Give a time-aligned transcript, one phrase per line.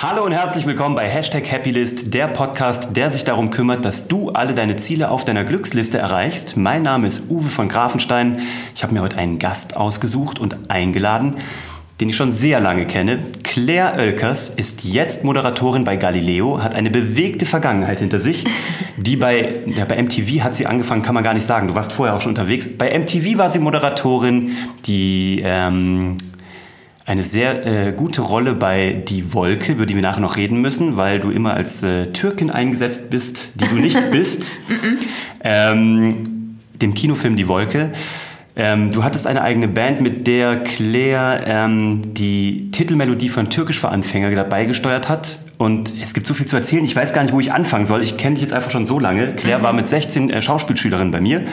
[0.00, 4.30] Hallo und herzlich willkommen bei Hashtag Happylist, der Podcast, der sich darum kümmert, dass du
[4.30, 6.56] alle deine Ziele auf deiner Glücksliste erreichst.
[6.56, 8.42] Mein Name ist Uwe von Grafenstein.
[8.76, 11.38] Ich habe mir heute einen Gast ausgesucht und eingeladen,
[12.00, 13.18] den ich schon sehr lange kenne.
[13.42, 18.44] Claire Oelkers ist jetzt Moderatorin bei Galileo, hat eine bewegte Vergangenheit hinter sich.
[18.98, 21.66] Die bei, ja, bei MTV hat sie angefangen, kann man gar nicht sagen.
[21.66, 22.78] Du warst vorher auch schon unterwegs.
[22.78, 24.52] Bei MTV war sie Moderatorin,
[24.86, 26.18] die ähm,
[27.08, 30.98] eine sehr äh, gute Rolle bei Die Wolke, über die wir nachher noch reden müssen,
[30.98, 34.60] weil du immer als äh, Türkin eingesetzt bist, die du nicht bist.
[35.42, 37.92] ähm, dem Kinofilm Die Wolke.
[38.56, 43.88] Ähm, du hattest eine eigene Band, mit der Claire ähm, die Titelmelodie von Türkisch für
[43.88, 45.38] Anfänger dabei gesteuert hat.
[45.56, 46.84] Und es gibt so viel zu erzählen.
[46.84, 48.02] Ich weiß gar nicht, wo ich anfangen soll.
[48.02, 49.34] Ich kenne dich jetzt einfach schon so lange.
[49.34, 49.62] Claire mhm.
[49.62, 51.44] war mit 16 äh, Schauspielschülerin bei mir.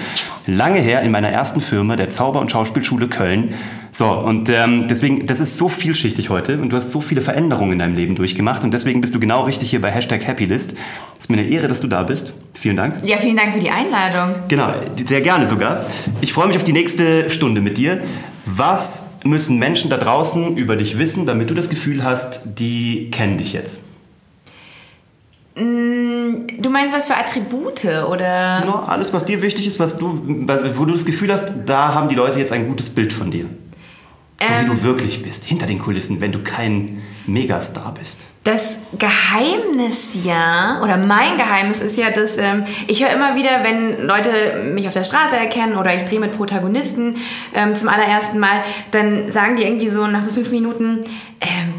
[0.47, 3.53] Lange her in meiner ersten Firma, der Zauber- und Schauspielschule Köln.
[3.95, 7.71] So, und ähm, deswegen, das ist so vielschichtig heute und du hast so viele Veränderungen
[7.71, 10.73] in deinem Leben durchgemacht und deswegen bist du genau richtig hier bei Hashtag Happylist.
[11.13, 12.33] Es ist mir eine Ehre, dass du da bist.
[12.53, 13.05] Vielen Dank.
[13.05, 14.35] Ja, vielen Dank für die Einladung.
[14.49, 14.73] Genau,
[15.05, 15.85] sehr gerne sogar.
[16.19, 18.01] Ich freue mich auf die nächste Stunde mit dir.
[18.45, 23.37] Was müssen Menschen da draußen über dich wissen, damit du das Gefühl hast, die kennen
[23.37, 23.79] dich jetzt?
[25.55, 28.61] Mm, du meinst was für Attribute oder?
[28.65, 30.21] No, alles, was dir wichtig ist, was du,
[30.73, 33.45] wo du das Gefühl hast, da haben die Leute jetzt ein gutes Bild von dir.
[34.39, 38.19] So ähm, wie du ähm, wirklich bist, hinter den Kulissen, wenn du kein Megastar bist.
[38.43, 44.05] Das Geheimnis ja, oder mein Geheimnis ist ja, dass ähm, ich höre immer wieder, wenn
[44.05, 47.15] Leute mich auf der Straße erkennen oder ich drehe mit Protagonisten
[47.53, 51.05] ähm, zum allerersten Mal, dann sagen die irgendwie so nach so fünf Minuten,
[51.41, 51.73] ähm,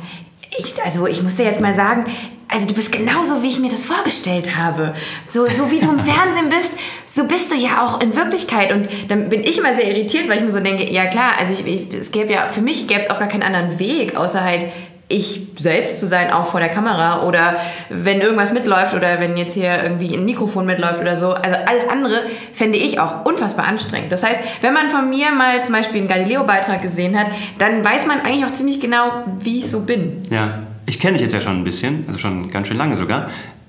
[0.59, 2.07] ich, also ich muss dir jetzt mal sagen,
[2.49, 4.95] also du bist genauso, wie ich mir das vorgestellt habe.
[5.27, 6.73] So, so wie du im Fernsehen bist,
[7.05, 8.73] so bist du ja auch in Wirklichkeit.
[8.73, 11.53] Und dann bin ich immer sehr irritiert, weil ich mir so denke, ja klar, also
[11.53, 14.45] ich, ich, es gäbe ja, für mich gäbe es auch gar keinen anderen Weg, außer
[14.45, 14.67] halt
[15.09, 17.57] ich selbst zu sein, auch vor der Kamera oder
[17.89, 21.31] wenn irgendwas mitläuft oder wenn jetzt hier irgendwie ein Mikrofon mitläuft oder so.
[21.31, 24.11] Also alles andere fände ich auch unfassbar anstrengend.
[24.11, 27.29] Das heißt, wenn man von mir mal zum Beispiel einen Galileo-Beitrag gesehen hat,
[27.59, 30.23] dann weiß man eigentlich auch ziemlich genau, wie ich so bin.
[30.29, 33.29] Ja, ich kenne dich jetzt ja schon ein bisschen, also schon ganz schön lange sogar.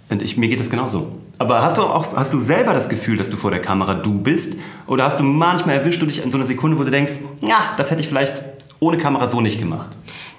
[0.10, 1.12] Und ich, mir geht das genauso.
[1.38, 4.14] Aber hast du auch, hast du selber das Gefühl, dass du vor der Kamera du
[4.14, 4.58] bist?
[4.88, 7.74] Oder hast du manchmal erwischt du dich in so einer Sekunde, wo du denkst, ja,
[7.76, 8.42] das hätte ich vielleicht
[8.80, 9.90] ohne Kamera so nicht gemacht?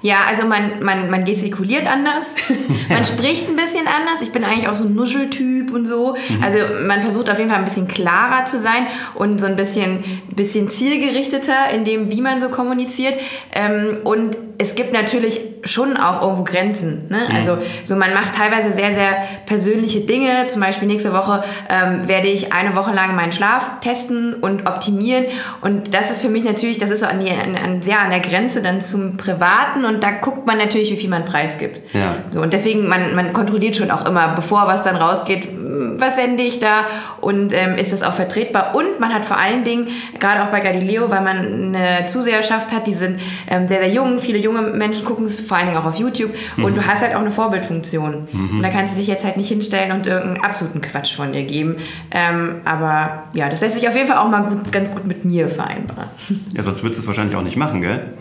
[0.01, 2.35] Ja, also man, man, man gestikuliert anders,
[2.89, 4.23] man spricht ein bisschen anders.
[4.23, 6.15] Ich bin eigentlich auch so ein Nuscheltyp und so.
[6.29, 6.43] Mhm.
[6.43, 10.05] Also man versucht auf jeden Fall ein bisschen klarer zu sein und so ein bisschen,
[10.35, 13.15] bisschen zielgerichteter in dem, wie man so kommuniziert.
[13.53, 17.07] Ähm, und es gibt natürlich schon auch irgendwo Grenzen.
[17.09, 17.27] Ne?
[17.29, 17.37] Mhm.
[17.37, 19.17] Also so man macht teilweise sehr, sehr
[19.47, 20.47] persönliche Dinge.
[20.49, 25.27] Zum Beispiel nächste Woche ähm, werde ich eine Woche lang meinen Schlaf testen und optimieren.
[25.61, 28.11] Und das ist für mich natürlich, das ist so an, die, an, an sehr an
[28.11, 31.95] der Grenze dann zum Privaten und da guckt man natürlich, wie viel man preisgibt.
[31.95, 32.17] Ja.
[32.31, 35.49] So, und deswegen, man, man kontrolliert schon auch immer, bevor was dann rausgeht,
[35.97, 36.87] was sende ich da
[37.21, 38.75] und ähm, ist das auch vertretbar.
[38.75, 39.89] Und man hat vor allen Dingen,
[40.19, 44.19] gerade auch bei Galileo, weil man eine Zuseherschaft hat, die sind ähm, sehr, sehr jung,
[44.19, 46.65] viele junge Menschen gucken es vor allen Dingen auch auf YouTube mhm.
[46.65, 48.29] und du hast halt auch eine Vorbildfunktion.
[48.31, 48.57] Mhm.
[48.57, 51.45] Und da kannst du dich jetzt halt nicht hinstellen und irgendeinen absoluten Quatsch von dir
[51.45, 51.77] geben.
[52.11, 55.25] Ähm, aber ja, das lässt sich auf jeden Fall auch mal gut, ganz gut mit
[55.25, 56.09] mir vereinbaren.
[56.55, 58.15] Ja, sonst würdest du es wahrscheinlich auch nicht machen, gell?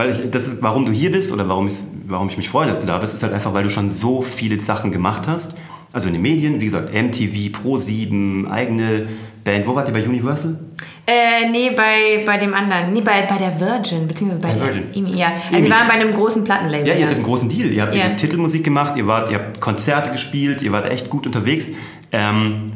[0.00, 1.74] Weil ich, das, warum du hier bist oder warum ich,
[2.06, 4.22] warum ich mich freue, dass du da bist, ist halt einfach, weil du schon so
[4.22, 5.58] viele Sachen gemacht hast.
[5.92, 9.08] Also in den Medien, wie gesagt, MTV, Pro7, eigene
[9.44, 9.66] Band.
[9.66, 10.58] Wo wart ihr bei Universal?
[11.06, 12.94] Äh, nee, bei, bei dem anderen.
[12.94, 14.94] Nee, bei, bei der Virgin, beziehungsweise bei, bei der Virgin.
[14.94, 15.34] EMI, ja.
[15.52, 16.88] Also wir waren bei einem großen Plattenlabel.
[16.88, 17.70] Ja, ihr hattet einen großen Deal.
[17.70, 18.04] Ihr habt ja.
[18.04, 21.72] diese Titelmusik gemacht, ihr, wart, ihr habt Konzerte gespielt, ihr wart echt gut unterwegs.
[22.10, 22.72] Ähm,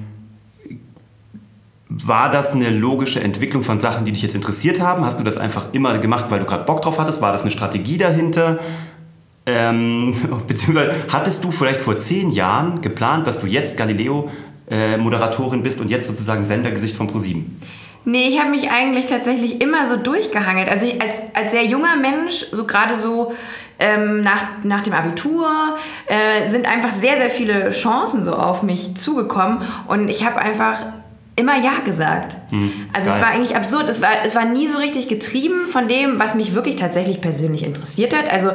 [2.03, 5.05] war das eine logische Entwicklung von Sachen, die dich jetzt interessiert haben?
[5.05, 7.21] Hast du das einfach immer gemacht, weil du gerade Bock drauf hattest?
[7.21, 8.59] War das eine Strategie dahinter?
[9.47, 10.16] Ähm,
[10.49, 15.91] beziehungsweise hattest du vielleicht vor zehn Jahren geplant, dass du jetzt Galileo-Moderatorin äh, bist und
[15.91, 17.60] jetzt sozusagen Sendergesicht von ProSieben?
[18.06, 20.69] Nee, ich habe mich eigentlich tatsächlich immer so durchgehangelt.
[20.69, 23.33] Also ich, als, als sehr junger Mensch, so gerade so
[23.78, 25.49] ähm, nach, nach dem Abitur,
[26.06, 29.63] äh, sind einfach sehr, sehr viele Chancen so auf mich zugekommen.
[29.86, 30.83] Und ich habe einfach
[31.36, 32.36] immer Ja gesagt.
[32.51, 33.19] Hm, also geil.
[33.19, 33.89] es war eigentlich absurd.
[33.89, 37.65] Es war, es war nie so richtig getrieben von dem, was mich wirklich tatsächlich persönlich
[37.65, 38.31] interessiert hat.
[38.31, 38.51] Also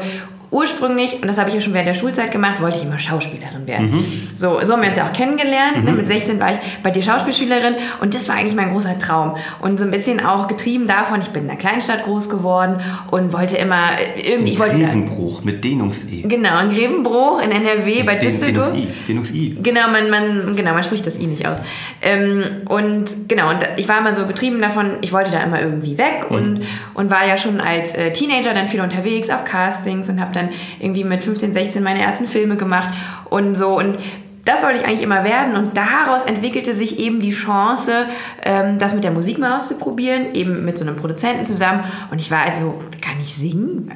[0.51, 3.68] ursprünglich, und das habe ich ja schon während der Schulzeit gemacht, wollte ich immer Schauspielerin
[3.68, 3.92] werden.
[3.92, 4.06] Mhm.
[4.34, 5.84] So, so haben wir uns ja auch kennengelernt.
[5.86, 5.92] Ne?
[5.92, 5.98] Mhm.
[5.98, 9.36] Mit 16 war ich bei dir Schauspielschülerin und das war eigentlich mein großer Traum.
[9.62, 12.81] Und so ein bisschen auch getrieben davon, ich bin in einer Kleinstadt groß geworden
[13.12, 14.51] und wollte immer irgendwie...
[14.51, 16.24] Ich wollte Grevenbruch mit Dehnungs-I.
[16.28, 18.72] Genau, in Grevenbruch in NRW bei Den, Düsseldorf.
[18.72, 19.06] Dehnungs-I.
[19.07, 19.57] Dehnungs-I.
[19.62, 21.62] Genau, man, man, genau, man spricht das I nicht aus.
[22.02, 25.98] Ähm, und genau, und ich war immer so getrieben davon, ich wollte da immer irgendwie
[25.98, 26.36] weg mhm.
[26.36, 26.62] und,
[26.95, 30.50] und war ja schon als äh, Teenager dann viel unterwegs auf Castings und habe dann
[30.80, 32.90] irgendwie mit 15, 16 meine ersten Filme gemacht
[33.30, 33.78] und so.
[33.78, 33.98] Und
[34.46, 38.06] das wollte ich eigentlich immer werden und daraus entwickelte sich eben die Chance,
[38.44, 41.84] ähm, das mit der Musik mal auszuprobieren, eben mit so einem Produzenten zusammen.
[42.12, 43.92] Und ich war also, kann ich singen?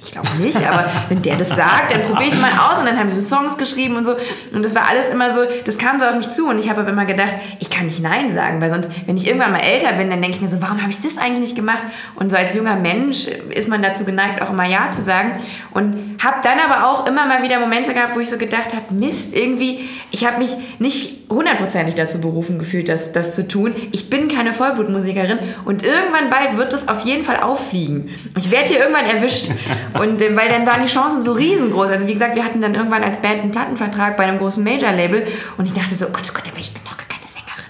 [0.00, 2.86] Ich glaube nicht, aber wenn der das sagt, dann probiere ich es mal aus und
[2.86, 4.14] dann haben wir so Songs geschrieben und so.
[4.52, 6.80] Und das war alles immer so, das kam so auf mich zu und ich habe
[6.80, 9.92] aber immer gedacht, ich kann nicht Nein sagen, weil sonst, wenn ich irgendwann mal älter
[9.94, 11.82] bin, dann denke ich mir so, warum habe ich das eigentlich nicht gemacht?
[12.14, 15.32] Und so als junger Mensch ist man dazu geneigt, auch immer Ja zu sagen.
[15.72, 18.94] Und habe dann aber auch immer mal wieder Momente gehabt, wo ich so gedacht habe,
[18.94, 19.71] Mist, irgendwie
[20.10, 23.74] ich habe mich nicht hundertprozentig dazu berufen gefühlt, das, das zu tun.
[23.92, 28.10] Ich bin keine Vollblutmusikerin und irgendwann bald wird das auf jeden Fall auffliegen.
[28.36, 29.50] Ich werde hier irgendwann erwischt.
[29.98, 31.88] Und äh, weil dann waren die Chancen so riesengroß.
[31.88, 35.26] Also wie gesagt, wir hatten dann irgendwann als Band einen Plattenvertrag bei einem großen Major-Label
[35.58, 37.64] und ich dachte so, oh Gott, oh Gott, aber ich bin doch gar keine Sängerin.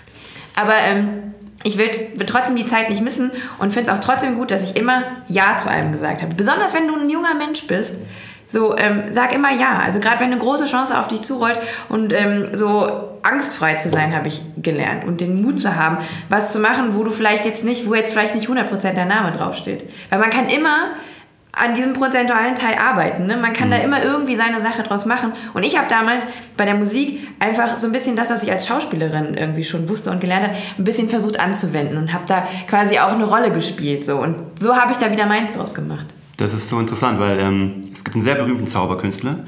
[0.54, 1.32] Aber ähm,
[1.64, 4.62] ich will, will, trotzdem die Zeit nicht missen und finde es auch trotzdem gut, dass
[4.62, 6.34] ich immer Ja zu allem gesagt habe.
[6.34, 7.96] Besonders wenn du ein junger Mensch bist
[8.52, 9.80] so, ähm, sag immer ja.
[9.82, 11.58] Also gerade wenn eine große Chance auf dich zurollt
[11.88, 16.52] und ähm, so angstfrei zu sein, habe ich gelernt und den Mut zu haben, was
[16.52, 19.90] zu machen, wo du vielleicht jetzt nicht, wo jetzt vielleicht nicht 100% dein Name draufsteht.
[20.10, 20.90] Weil man kann immer
[21.52, 23.26] an diesem prozentualen Teil arbeiten.
[23.26, 23.38] Ne?
[23.38, 23.72] Man kann mhm.
[23.72, 25.32] da immer irgendwie seine Sache draus machen.
[25.54, 26.26] Und ich habe damals
[26.58, 30.10] bei der Musik einfach so ein bisschen das, was ich als Schauspielerin irgendwie schon wusste
[30.10, 34.04] und gelernt habe, ein bisschen versucht anzuwenden und habe da quasi auch eine Rolle gespielt.
[34.04, 34.16] So.
[34.16, 36.06] Und so habe ich da wieder meins draus gemacht.
[36.36, 39.40] Das ist so interessant, weil ähm, es gibt einen sehr berühmten Zauberkünstler,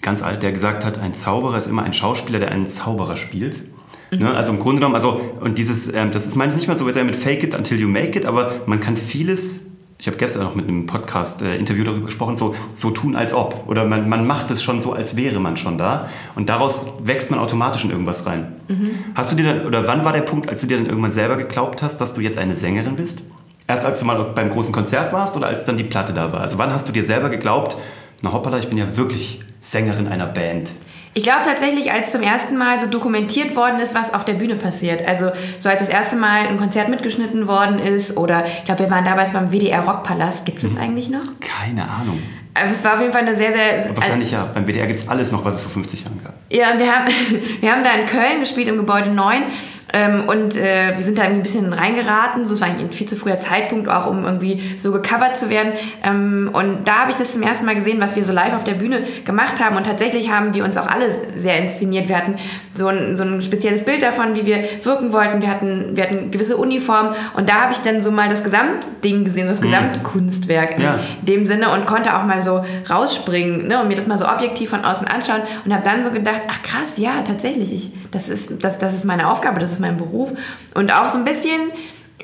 [0.00, 3.62] ganz alt, der gesagt hat, ein Zauberer ist immer ein Schauspieler, der einen Zauberer spielt.
[4.10, 4.18] Mhm.
[4.18, 4.34] Ne?
[4.34, 6.90] Also im Grunde genommen, also, und dieses, ähm, das ist meine ich nicht mal so
[6.90, 10.42] sehr mit Fake it until you make it, aber man kann vieles ich habe gestern
[10.42, 13.68] noch mit einem Podcast-Interview äh, darüber gesprochen, so, so tun als ob.
[13.68, 16.08] Oder man, man macht es schon so, als wäre man schon da.
[16.34, 18.56] Und daraus wächst man automatisch in irgendwas rein.
[18.66, 18.90] Mhm.
[19.14, 21.36] Hast du dir dann, oder wann war der Punkt, als du dir dann irgendwann selber
[21.36, 23.22] geglaubt hast, dass du jetzt eine Sängerin bist?
[23.66, 26.40] Erst als du mal beim großen Konzert warst oder als dann die Platte da war?
[26.40, 27.76] Also wann hast du dir selber geglaubt,
[28.22, 30.68] na hoppala, ich bin ja wirklich Sängerin einer Band?
[31.14, 34.56] Ich glaube tatsächlich, als zum ersten Mal so dokumentiert worden ist, was auf der Bühne
[34.56, 35.06] passiert.
[35.06, 38.90] Also so als das erste Mal ein Konzert mitgeschnitten worden ist oder ich glaube, wir
[38.90, 40.46] waren damals beim WDR Rockpalast.
[40.46, 40.80] Gibt es das hm.
[40.80, 41.24] eigentlich noch?
[41.40, 42.22] Keine Ahnung.
[42.54, 43.94] Aber es war auf jeden Fall eine sehr, sehr...
[43.94, 44.44] Wahrscheinlich ja.
[44.52, 46.34] Beim WDR gibt es alles noch, was es vor 50 Jahren gab.
[46.50, 47.12] Ja, wir haben,
[47.60, 49.42] wir haben da in Köln gespielt, im Gebäude 9.
[49.92, 52.46] Ähm, und äh, wir sind da ein bisschen reingeraten.
[52.46, 55.50] So, es war eigentlich ein viel zu früher Zeitpunkt, auch um irgendwie so gecovert zu
[55.50, 55.72] werden.
[56.02, 58.64] Ähm, und da habe ich das zum ersten Mal gesehen, was wir so live auf
[58.64, 59.76] der Bühne gemacht haben.
[59.76, 62.08] Und tatsächlich haben wir uns auch alle sehr inszeniert.
[62.08, 62.36] Wir hatten
[62.72, 65.42] so ein, so ein spezielles Bild davon, wie wir wirken wollten.
[65.42, 67.14] Wir hatten, wir hatten gewisse Uniformen.
[67.34, 69.70] Und da habe ich dann so mal das Gesamtding gesehen, so das mhm.
[69.70, 70.98] Gesamtkunstwerk ja.
[71.20, 74.26] in dem Sinne und konnte auch mal so rausspringen ne, und mir das mal so
[74.26, 78.28] objektiv von außen anschauen und habe dann so gedacht, ach krass, ja, tatsächlich, ich, das,
[78.28, 80.32] ist, das, das ist meine Aufgabe, das ist mein Beruf.
[80.74, 81.72] Und auch so ein bisschen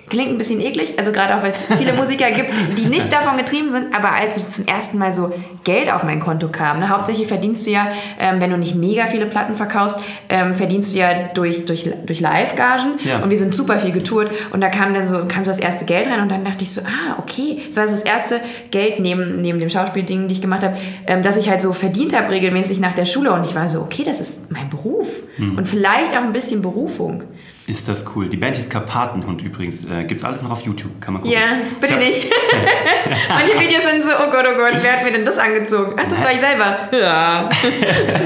[0.08, 3.36] Klingt ein bisschen eklig, also gerade auch, weil es viele Musiker gibt, die nicht davon
[3.36, 5.32] getrieben sind, aber als du zum ersten Mal so
[5.64, 7.88] Geld auf mein Konto kam, ne, hauptsächlich verdienst du ja,
[8.18, 12.20] ähm, wenn du nicht mega viele Platten verkaufst, ähm, verdienst du ja durch, durch, durch
[12.20, 13.18] Live-Gagen ja.
[13.18, 15.84] und wir sind super viel getourt und da kam dann so, kam so das erste
[15.84, 18.40] Geld rein und dann dachte ich so, ah, okay, das war so das erste
[18.70, 20.76] Geld neben, neben dem Schauspielding, die ich gemacht habe,
[21.06, 23.80] ähm, dass ich halt so verdient habe regelmäßig nach der Schule und ich war so,
[23.80, 25.58] okay, das ist mein Beruf mhm.
[25.58, 27.24] und vielleicht auch ein bisschen Berufung.
[27.68, 28.30] Ist das cool.
[28.30, 29.84] Die Band hieß Karpatenhund übrigens.
[29.84, 31.02] Äh, Gibt es alles noch auf YouTube.
[31.02, 31.38] Kann man gucken.
[31.38, 32.24] Ja, bitte hab, nicht.
[33.28, 35.92] Manche Videos sind so, oh Gott, oh Gott, wer hat mir denn das angezogen?
[35.98, 36.88] Ach, das war ich selber.
[36.98, 37.50] Ja.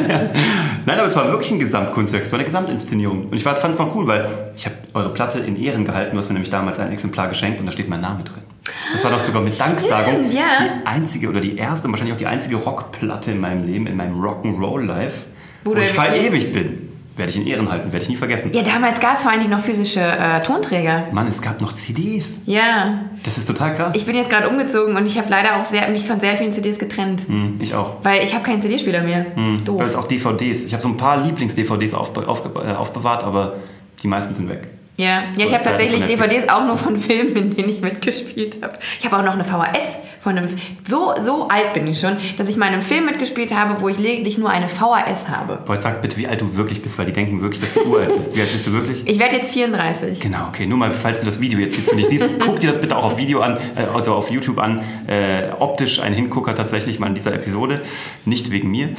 [0.86, 2.22] Nein, aber es war wirklich ein Gesamtkunstwerk.
[2.22, 3.26] Es war eine Gesamtinszenierung.
[3.26, 6.12] Und ich fand es noch cool, weil ich habe eure Platte in Ehren gehalten.
[6.12, 8.44] Du hast mir nämlich damals ein Exemplar geschenkt und da steht mein Name drin.
[8.92, 10.20] Das war doch sogar mit Danksagung.
[10.20, 10.42] Stimmt, ja.
[10.42, 13.88] Das ist die einzige oder die erste, wahrscheinlich auch die einzige Rockplatte in meinem Leben,
[13.88, 15.26] in meinem Rock'n'Roll-Life,
[15.64, 18.52] wo, wo ich verewigt bin werde ich in Ehren halten, werde ich nie vergessen.
[18.54, 21.09] Ja, damals gab es vor allen Dingen noch physische äh, Tonträger.
[21.12, 22.40] Mann, es gab noch CDs.
[22.47, 23.00] Ja.
[23.25, 23.92] Das ist total krass.
[23.97, 26.52] Ich bin jetzt gerade umgezogen und ich habe leider auch sehr, mich von sehr vielen
[26.52, 27.28] CDs getrennt.
[27.28, 27.97] Hm, ich auch.
[28.02, 29.26] Weil ich habe keinen CD-Spieler mehr.
[29.35, 29.81] Hm, Doof.
[29.81, 30.64] Weil es auch DVDs.
[30.64, 33.57] Ich habe so ein paar Lieblings-DVDs auf, auf, äh, aufbewahrt, aber
[34.02, 34.69] die meisten sind weg.
[35.02, 38.75] Ja, ja ich habe tatsächlich DVDs auch nur von Filmen, in denen ich mitgespielt habe.
[38.99, 40.49] Ich habe auch noch eine VHS von einem.
[40.87, 43.88] So, so alt bin ich schon, dass ich mal in einem Film mitgespielt habe, wo
[43.88, 45.59] ich lediglich nur eine VHS habe.
[45.66, 47.80] Boah, jetzt sag bitte, wie alt du wirklich bist, weil die denken wirklich, dass du
[47.80, 48.37] uralt bist.
[48.37, 49.02] Wie alt bist du wirklich?
[49.06, 50.21] Ich werde jetzt 34.
[50.21, 50.66] Genau, okay.
[50.66, 53.04] Nur mal, falls du das Video jetzt hierzu nicht siehst, guck dir das bitte auch
[53.04, 54.82] auf Video an, äh, also auf YouTube an.
[55.09, 57.82] Äh, optisch ein Hingucker tatsächlich mal in dieser Episode.
[58.25, 58.90] Nicht wegen mir.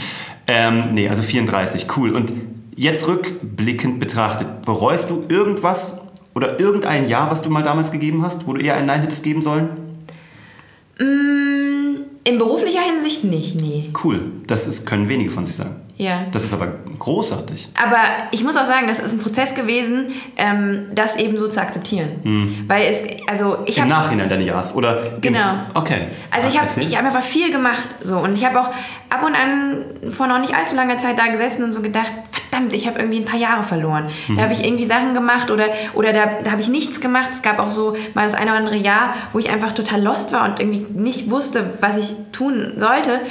[0.48, 2.14] Ähm, nee, also 34, cool.
[2.14, 2.34] Und
[2.76, 6.00] Jetzt rückblickend betrachtet, bereust du irgendwas
[6.34, 9.24] oder irgendein Ja, was du mal damals gegeben hast, wo du eher ein Nein hättest
[9.24, 9.70] geben sollen?
[11.00, 13.92] Mm, In beruflicher Hinsicht nicht, nee.
[14.04, 14.32] Cool.
[14.48, 15.76] Das ist, können wenige von sich sagen.
[16.04, 16.26] Ja.
[16.32, 16.68] Das ist aber
[17.00, 17.70] großartig.
[17.82, 17.98] Aber
[18.32, 20.08] ich muss auch sagen, das ist ein Prozess gewesen,
[20.38, 22.66] ähm, das eben so zu akzeptieren.
[22.68, 25.14] Weil es, also ich Im Nachhinein deine Ja's oder?
[25.16, 25.54] im- Genau.
[25.74, 26.08] Okay.
[26.30, 28.68] Also ich habe ich hab einfach viel gemacht so und ich habe auch
[29.10, 32.74] ab und an vor noch nicht allzu langer Zeit da gesessen und so gedacht, verdammt,
[32.74, 34.08] ich habe irgendwie ein paar Jahre verloren.
[34.28, 34.36] Mhm.
[34.36, 37.30] Da habe ich irgendwie Sachen gemacht oder oder da, da habe ich nichts gemacht.
[37.32, 40.34] Es gab auch so mal das eine oder andere Jahr, wo ich einfach total lost
[40.34, 43.22] war und irgendwie nicht wusste, was ich tun sollte.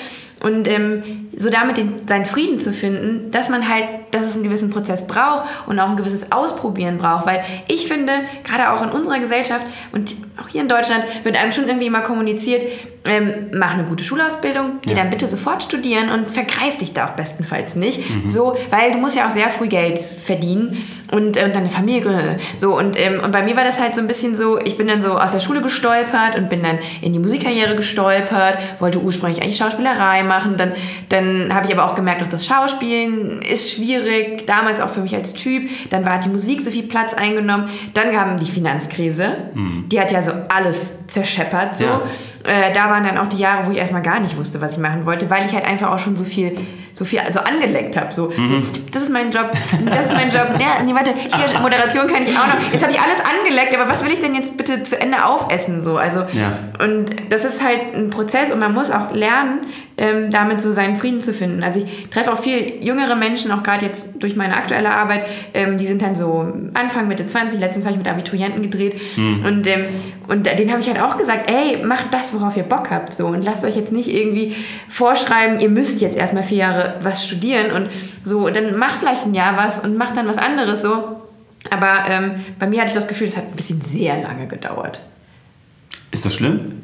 [0.42, 4.44] Und ähm, so damit den, seinen Frieden zu finden, dass man halt, dass es einen
[4.44, 7.26] gewissen Prozess braucht und auch ein gewisses Ausprobieren braucht.
[7.26, 8.12] Weil ich finde,
[8.44, 12.02] gerade auch in unserer Gesellschaft und auch hier in Deutschland wird einem schon irgendwie immer
[12.02, 12.62] kommuniziert,
[13.04, 14.96] ähm, mach eine gute Schulausbildung, geh Ja.
[14.96, 18.00] dann bitte sofort studieren und vergreif dich da auch bestenfalls nicht.
[18.28, 20.76] So, weil du musst ja auch sehr früh Geld verdienen
[21.10, 22.38] und, äh, und deine Familie.
[22.54, 24.86] So, und, ähm, und bei mir war das halt so ein bisschen so, ich bin
[24.86, 29.42] dann so aus der Schule gestolpert und bin dann in die Musikkarriere gestolpert, wollte ursprünglich
[29.42, 30.72] eigentlich Schauspielerei machen, dann,
[31.08, 34.01] dann habe ich aber auch gemerkt, auch das Schauspielen ist schwierig,
[34.46, 38.12] damals auch für mich als Typ, dann war die Musik so viel Platz eingenommen, dann
[38.12, 39.50] kam die Finanzkrise,
[39.86, 41.84] die hat ja so alles zerscheppert, so.
[41.84, 42.02] Ja.
[42.44, 44.78] Äh, da waren dann auch die Jahre, wo ich erstmal gar nicht wusste, was ich
[44.78, 46.56] machen wollte, weil ich halt einfach auch schon so viel,
[47.02, 48.12] so viel, also angeleckt habe.
[48.12, 48.60] So, so,
[48.92, 49.50] das ist mein Job,
[49.86, 50.48] das ist mein Job.
[50.60, 52.72] Ja, nee, warte, hier Moderation kann ich auch noch.
[52.72, 55.82] Jetzt habe ich alles angeleckt, aber was will ich denn jetzt bitte zu Ende aufessen?
[55.82, 56.52] So, also Ja.
[56.84, 59.60] und das ist halt ein Prozess und man muss auch lernen,
[59.98, 61.62] ähm, damit so seinen Frieden zu finden.
[61.62, 65.76] Also ich treffe auch viel jüngere Menschen, auch gerade jetzt durch meine aktuelle Arbeit, ähm,
[65.78, 69.84] die sind dann so Anfang, Mitte 20, letztens habe ich mit Abiturienten gedreht und, ähm,
[70.32, 73.26] und denen habe ich halt auch gesagt, ey, macht das, worauf ihr Bock habt so
[73.26, 74.56] und lasst euch jetzt nicht irgendwie
[74.88, 77.90] vorschreiben, ihr müsst jetzt erstmal vier Jahre was studieren und
[78.24, 81.20] so, dann mach vielleicht ein Jahr was und mach dann was anderes so.
[81.68, 85.02] Aber ähm, bei mir hatte ich das Gefühl, es hat ein bisschen sehr lange gedauert.
[86.12, 86.82] Ist das schlimm?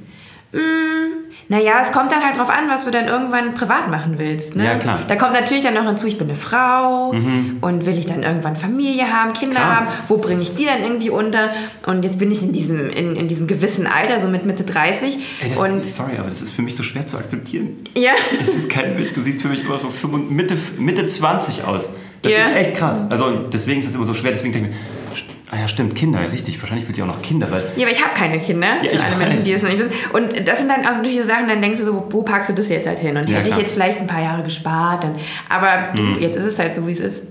[1.51, 4.55] Naja, es kommt dann halt drauf an, was du dann irgendwann privat machen willst.
[4.55, 4.65] Ne?
[4.67, 5.01] Ja, klar.
[5.09, 8.55] Da kommt natürlich dann noch hinzu, ich bin eine Frau und will ich dann irgendwann
[8.57, 9.77] Familie haben, Kinder Klar.
[9.77, 11.51] haben, wo bringe ich die dann irgendwie unter?
[11.87, 15.19] Und jetzt bin ich in diesem, in, in diesem gewissen Alter, so mit Mitte 30.
[15.43, 17.77] Ey, das, und sorry, aber das ist für mich so schwer zu akzeptieren.
[17.97, 18.13] ja,
[18.43, 19.13] Es ist kein Witz.
[19.15, 21.93] Du siehst für mich immer so 25 Mitte, Mitte 20 aus.
[22.23, 22.39] Das Ja.
[22.41, 23.07] ist echt krass.
[23.11, 24.33] Also deswegen ist das immer so schwer.
[24.33, 26.61] Deswegen denke ich mir, ah ja, stimmt, Kinder, richtig.
[26.61, 28.95] Wahrscheinlich will sie auch noch Kinder, weil ja, aber ich habe keine Kinder, Ja, für
[28.97, 29.93] ich alle Menschen, die das noch nicht wissen.
[30.13, 32.55] Und das sind dann auch natürlich so Sachen, dann denkst du so, wo packst du
[32.55, 33.17] das jetzt halt hin?
[33.17, 33.61] Und Ja, hätte ich klar.
[33.61, 35.15] jetzt vielleicht ein paar Jahre gespart, dann,
[35.49, 36.21] aber du, Mhm.
[36.21, 37.25] jetzt ist es halt so, wie es ist.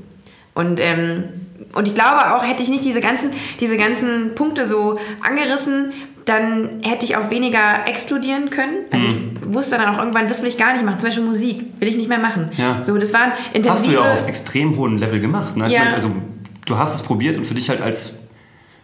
[0.54, 1.26] Und, ähm,
[1.74, 5.92] und ich glaube auch, hätte ich nicht diese ganzen, diese ganzen Punkte so angerissen,
[6.26, 8.80] dann hätte ich auch weniger exkludieren können.
[8.92, 9.16] Also ich
[9.54, 11.00] wusste dann auch irgendwann, das will ich gar nicht machen.
[11.00, 12.50] Zum Beispiel Musik will ich nicht mehr machen.
[12.58, 12.84] Ja.
[12.84, 13.72] So, das waren intensive...
[13.72, 15.56] hast du ja auf extrem hohem Level gemacht.
[15.56, 15.68] Ne?
[15.68, 15.84] Ich Ja.
[15.84, 16.12] meine, also
[16.68, 18.17] du hast es probiert und für dich halt als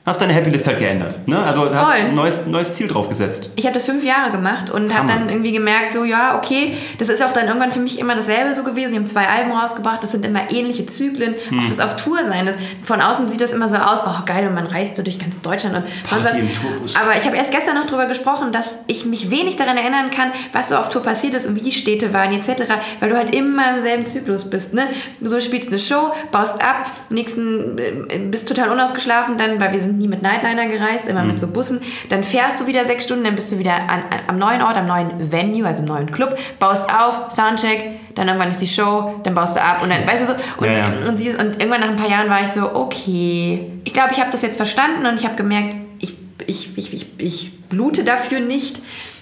[0.05, 1.27] hast deine Happy List halt geändert.
[1.27, 1.39] Ne?
[1.39, 1.95] Also hast Voll.
[1.95, 3.51] ein neues, neues Ziel drauf gesetzt.
[3.55, 7.07] Ich habe das fünf Jahre gemacht und habe dann irgendwie gemerkt, so ja, okay, das
[7.07, 8.91] ist auch dann irgendwann für mich immer dasselbe so gewesen.
[8.91, 11.35] Wir haben zwei Alben rausgebracht, das sind immer ähnliche Zyklen.
[11.47, 11.59] Hm.
[11.59, 14.45] Auch das auf Tour sein, das, von außen sieht das immer so aus, oh geil,
[14.45, 16.33] und man reist so durch ganz Deutschland und sonst was.
[16.33, 16.95] Party im Tourbus.
[16.97, 20.31] Aber ich habe erst gestern noch darüber gesprochen, dass ich mich wenig daran erinnern kann,
[20.51, 22.63] was so auf Tour passiert ist und wie die Städte waren etc.,
[22.99, 24.73] weil du halt immer im selben Zyklus bist.
[24.73, 24.89] Ne?
[25.21, 29.71] Du so spielst eine Show, baust ab, am nächsten äh, bist total unausgeschlafen, dann, weil
[29.71, 31.81] wir sind nie mit Nightliner gereist, immer mit so Bussen.
[32.09, 34.77] Dann fährst du wieder sechs Stunden, dann bist du wieder an, an, am neuen Ort,
[34.77, 39.15] am neuen Venue, also im neuen Club, baust auf, Soundcheck, dann irgendwann ist die Show,
[39.23, 40.93] dann baust du ab und dann, weißt du so, und, Ja, ja.
[41.07, 44.19] und, sie, und irgendwann nach ein paar Jahren war ich so, okay, ich glaube, ich
[44.19, 48.39] habe das jetzt verstanden und ich habe gemerkt, ich, ich, ich, ich, ich blute dafür
[48.39, 48.81] nicht.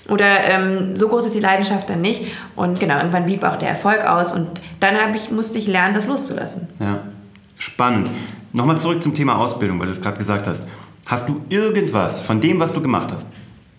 [0.10, 2.24] Oder ähm, so groß ist die Leidenschaft dann nicht.
[2.56, 4.34] Und genau, irgendwann blieb auch der Erfolg aus.
[4.34, 4.50] Und
[4.80, 6.68] dann ich, musste ich lernen, das loszulassen.
[6.80, 7.00] Ja.
[7.62, 8.10] Spannend.
[8.53, 10.68] Nochmal zurück zum Thema Ausbildung, weil du es gerade gesagt hast.
[11.06, 13.30] Hast du irgendwas von dem, was du gemacht hast,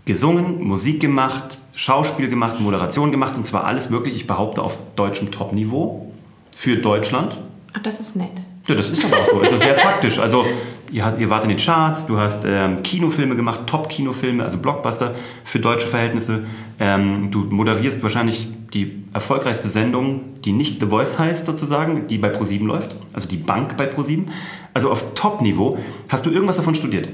[0.05, 5.33] gesungen, Musik gemacht, Schauspiel gemacht, Moderation gemacht und zwar alles wirklich, ich behaupte, auf deutschem
[5.33, 6.12] Top-Niveau
[6.55, 7.39] für Deutschland?
[7.73, 8.31] Ach, das ist nett.
[8.69, 9.43] Ja, das ist aber auch so.
[9.43, 10.21] Es ist sehr faktisch.
[10.21, 10.47] Also,
[10.93, 15.59] ihr, ihr wart in den Charts, du hast ähm, Kinofilme gemacht, Top-Kinofilme, also Blockbuster für
[15.59, 16.45] deutsche Verhältnisse.
[16.79, 22.29] Ähm, du moderierst wahrscheinlich die erfolgreichste Sendung, die nicht The Voice heißt, sozusagen, die bei
[22.29, 24.29] ProSieben läuft, also die Bank bei ProSieben.
[24.75, 25.79] Also auf Top-Niveau.
[26.09, 27.09] Hast du irgendwas davon studiert?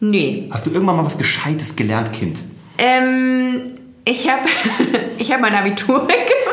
[0.00, 0.48] Nee.
[0.50, 2.42] Hast du irgendwann mal was Gescheites gelernt, Kind?
[2.78, 3.72] Ähm,
[4.04, 4.46] ich habe
[5.18, 6.45] ich hab mein Abitur gemacht.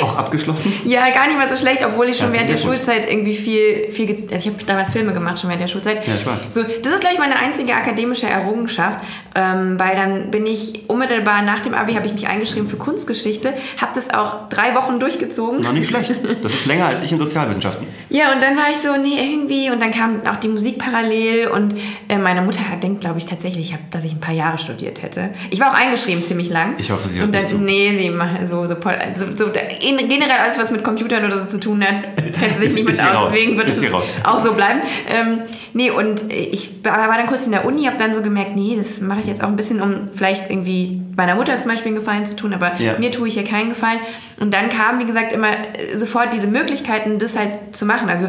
[0.00, 0.72] Auch ab abgeschlossen?
[0.84, 2.58] Ja, gar nicht mal so schlecht, obwohl ich schon Herzlichen während der.
[2.58, 6.06] Schulzeit irgendwie viel, viel also ich habe damals Filme gemacht schon während der Schulzeit.
[6.06, 6.46] Ja, weiß.
[6.50, 8.98] So, das ist, glaube ich, meine einzige akademische Errungenschaft,
[9.34, 13.54] ähm, weil dann bin ich unmittelbar nach dem Abi habe ich mich eingeschrieben für Kunstgeschichte,
[13.80, 15.60] habe das auch drei Wochen durchgezogen.
[15.60, 16.12] Noch nicht schlecht.
[16.42, 17.86] Das ist länger als ich in Sozialwissenschaften.
[18.08, 19.70] Ja, und dann war ich so, nee, irgendwie.
[19.70, 21.48] Und dann kam auch die Musik parallel.
[21.48, 21.74] Und
[22.08, 25.30] äh, meine Mutter denkt, glaube ich, tatsächlich, dass ich ein paar Jahre studiert hätte.
[25.50, 26.74] Ich war auch eingeschrieben ziemlich lang.
[26.78, 27.58] Ich hoffe, sie hört Und dann, nicht zu.
[27.58, 31.38] nee, sie macht so, so, Pol- so, so in, generell alles, was mit Computern oder
[31.40, 33.14] so zu tun hat, kennt sie sich nicht mit aus.
[33.14, 33.30] raus.
[33.32, 33.92] Deswegen wird Ist es
[34.24, 34.80] auch so bleiben.
[35.08, 35.40] Ähm,
[35.72, 38.74] nee, und ich war war dann kurz in der Uni, habe dann so gemerkt, nee,
[38.76, 41.98] das mache ich jetzt auch ein bisschen, um vielleicht irgendwie meiner Mutter zum Beispiel einen
[42.00, 42.98] Gefallen zu tun, aber Ja.
[42.98, 44.00] mir tue ich ja keinen Gefallen.
[44.38, 48.08] Und dann kamen, wie gesagt, immer äh, sofort diese Möglichkeiten, das halt zu machen.
[48.08, 48.28] Also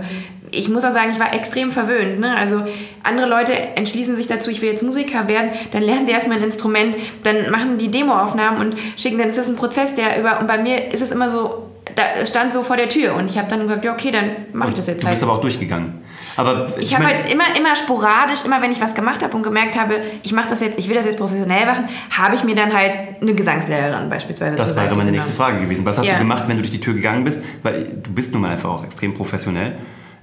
[0.51, 2.19] ich muss auch sagen, ich war extrem verwöhnt.
[2.19, 2.35] Ne?
[2.35, 2.63] Also
[3.03, 6.43] andere Leute entschließen sich dazu, ich will jetzt Musiker werden, dann lernen sie erstmal ein
[6.43, 10.47] Instrument, dann machen die Demoaufnahmen und schicken, dann ist das ein Prozess, der über, und
[10.47, 13.37] bei mir ist es immer so, da es stand so vor der Tür und ich
[13.37, 15.13] habe dann gesagt, ja okay, dann mache ich das jetzt Du halt.
[15.15, 15.95] bist aber auch durchgegangen.
[16.37, 19.43] Aber Ich habe mein- halt immer, immer sporadisch, immer wenn ich was gemacht habe und
[19.43, 22.55] gemerkt habe, ich mache das jetzt, ich will das jetzt professionell machen, habe ich mir
[22.55, 22.91] dann halt
[23.21, 25.33] eine Gesangslehrerin beispielsweise Das wäre meine nächste.
[25.33, 25.85] Frage gewesen.
[25.85, 26.13] Was hast Ja.
[26.13, 27.43] du gemacht, wenn du durch die Tür gegangen bist?
[27.63, 29.73] Weil du bist nun mal einfach auch extrem professionell.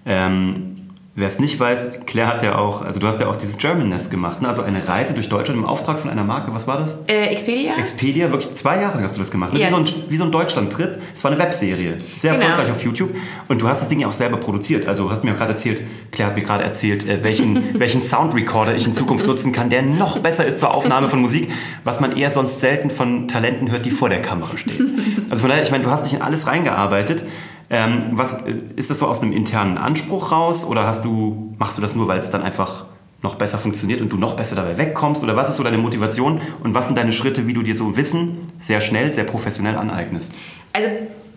[0.06, 0.74] Ähm,
[1.18, 3.88] Wer es nicht weiß, Claire hat ja auch, also du hast ja auch dieses German
[3.88, 4.46] Nest gemacht, ne?
[4.46, 6.54] also eine Reise durch Deutschland im Auftrag von einer Marke.
[6.54, 7.02] Was war das?
[7.08, 7.76] Äh, Expedia?
[7.76, 9.52] Expedia, wirklich zwei Jahre hast du das gemacht.
[9.52, 9.58] Ne?
[9.58, 9.66] Ja.
[9.66, 11.02] Wie so ein, wie so ein Deutschland-Trip.
[11.12, 11.96] Es war eine Webserie.
[12.14, 12.44] Sehr Genau.
[12.44, 13.16] erfolgreich auf YouTube.
[13.48, 14.86] Und du hast das Ding ja auch selber produziert.
[14.86, 18.76] Also du hast mir gerade erzählt, Claire hat mir gerade erzählt, äh, welchen, welchen Soundrecorder
[18.76, 21.50] ich in Zukunft nutzen kann, der noch besser ist zur Aufnahme von Musik,
[21.82, 25.26] was man eher sonst selten von Talenten hört, die vor der Kamera stehen.
[25.30, 27.24] Also von daher, ich meine, du hast dich in alles reingearbeitet.
[27.70, 28.42] Ähm, was,
[28.76, 32.08] ist das so aus einem internen Anspruch raus oder hast du, machst du das nur,
[32.08, 32.86] weil es dann einfach
[33.22, 35.22] noch besser funktioniert und du noch besser dabei wegkommst?
[35.22, 37.96] Oder was ist so deine Motivation und was sind deine Schritte, wie du dir so
[37.96, 40.34] Wissen sehr schnell, sehr professionell aneignest?
[40.72, 40.88] Also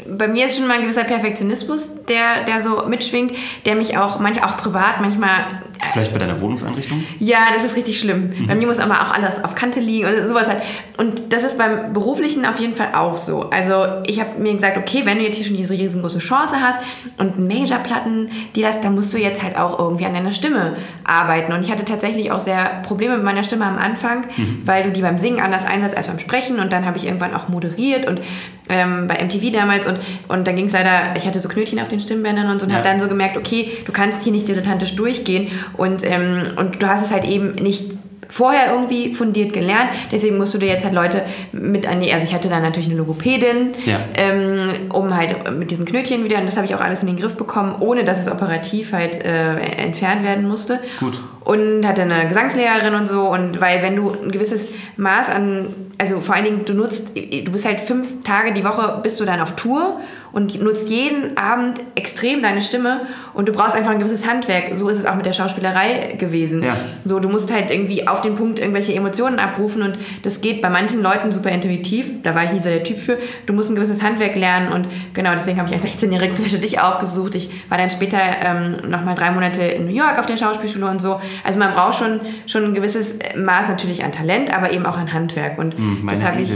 [0.07, 3.33] bei mir ist schon mal ein gewisser Perfektionismus, der, der so mitschwingt,
[3.65, 7.03] der mich auch, manchmal auch privat, manchmal Vielleicht bei deiner Wohnungseinrichtung?
[7.19, 8.31] Ja, das ist richtig schlimm.
[8.47, 10.61] Bei mir muss aber auch alles auf Kante liegen und sowas halt.
[10.97, 13.49] Und das ist beim Beruflichen auf jeden Fall auch so.
[13.49, 16.79] Also ich habe mir gesagt, okay, wenn du jetzt hier schon diese riesengroße Chance hast
[17.17, 21.51] und Major-Platten, die das, dann musst du jetzt halt auch irgendwie an deiner Stimme arbeiten.
[21.53, 24.25] Und ich hatte tatsächlich auch sehr Probleme mit meiner Stimme am Anfang,
[24.65, 26.59] weil du die beim Singen anders einsetzt als beim Sprechen.
[26.59, 28.21] Und dann habe ich irgendwann auch moderiert und
[28.69, 29.97] ähm, bei MTV damals und,
[30.29, 32.71] und dann ging es leider, ich hatte so Knötchen auf den Stimmbändern und so und
[32.71, 32.77] Ja.
[32.77, 36.87] habe dann so gemerkt, okay, du kannst hier nicht dilettantisch durchgehen und, ähm, und du
[36.87, 37.91] hast es halt eben nicht
[38.29, 42.25] vorher irgendwie fundiert gelernt, deswegen musst du dir jetzt halt Leute mit an die, also
[42.25, 43.99] ich hatte dann natürlich eine Logopädin, Ja.
[44.15, 47.17] ähm, um halt mit diesen Knötchen wieder, und das habe ich auch alles in den
[47.17, 50.79] Griff bekommen, ohne dass es operativ halt äh, entfernt werden musste.
[51.01, 51.19] Gut.
[51.43, 55.65] Und hatte eine Gesangslehrerin und so und weil wenn du ein gewisses Maß an,
[55.97, 59.25] also vor allen Dingen du nutzt, du bist halt fünf Tage die Woche bist du
[59.25, 59.99] dann auf Tour
[60.31, 63.01] und nutzt jeden Abend extrem deine Stimme
[63.33, 64.75] und du brauchst einfach ein gewisses Handwerk.
[64.75, 66.63] So ist es auch mit der Schauspielerei gewesen.
[66.63, 66.77] Ja.
[67.03, 70.69] So, du musst halt irgendwie auf den Punkt irgendwelche Emotionen abrufen und das geht bei
[70.69, 72.21] manchen Leuten super intuitiv.
[72.23, 73.17] Da war ich nie so der Typ für.
[73.45, 76.61] Du musst ein gewisses Handwerk lernen und genau deswegen habe ich als 16-Jährige zum Beispiel
[76.61, 77.35] dich aufgesucht.
[77.35, 81.01] Ich war dann später ähm, nochmal drei Monate in New York auf der Schauspielschule und
[81.01, 81.19] so.
[81.43, 85.11] Also man braucht schon, schon ein gewisses Maß natürlich an Talent, aber eben auch an
[85.11, 86.51] Handwerk und Meine das habe ich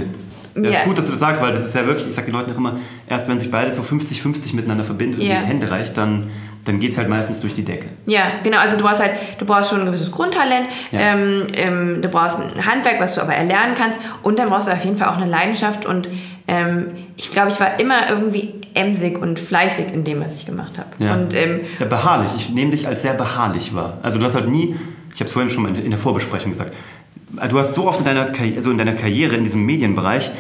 [0.56, 0.70] Ja, mir...
[0.72, 2.52] ist gut, dass du das sagst, weil das ist ja wirklich, ich sage den Leuten
[2.54, 5.42] auch immer, erst wenn sich beides so 50-50 miteinander verbindet und Ja.
[5.42, 6.30] die Hände reicht, dann,
[6.64, 7.88] dann geht es halt meistens durch die Decke.
[8.06, 8.58] Ja, genau.
[8.60, 10.68] Also du brauchst halt, du brauchst schon ein gewisses Grundtalent.
[10.92, 11.00] Ja.
[11.00, 14.00] Ähm, ähm, du brauchst ein Handwerk, was du aber erlernen kannst.
[14.24, 15.86] Und dann brauchst du auf jeden Fall auch eine Leidenschaft.
[15.86, 16.10] Und
[16.48, 16.88] ähm,
[17.18, 20.90] ich glaube, ich war immer irgendwie emsig und fleißig in dem, was ich gemacht habe.
[21.04, 21.14] Ja.
[21.14, 22.32] Und ähm, Ja, beharrlich.
[22.36, 23.98] Ich nehme dich als sehr beharrlich wahr.
[24.02, 24.76] Also du hast halt nie,
[25.14, 26.76] ich habe es vorhin schon mal in der Vorbesprechung gesagt,
[27.50, 30.32] du hast so oft in deiner, Karri- also in deiner Karriere in diesem Medienbereich,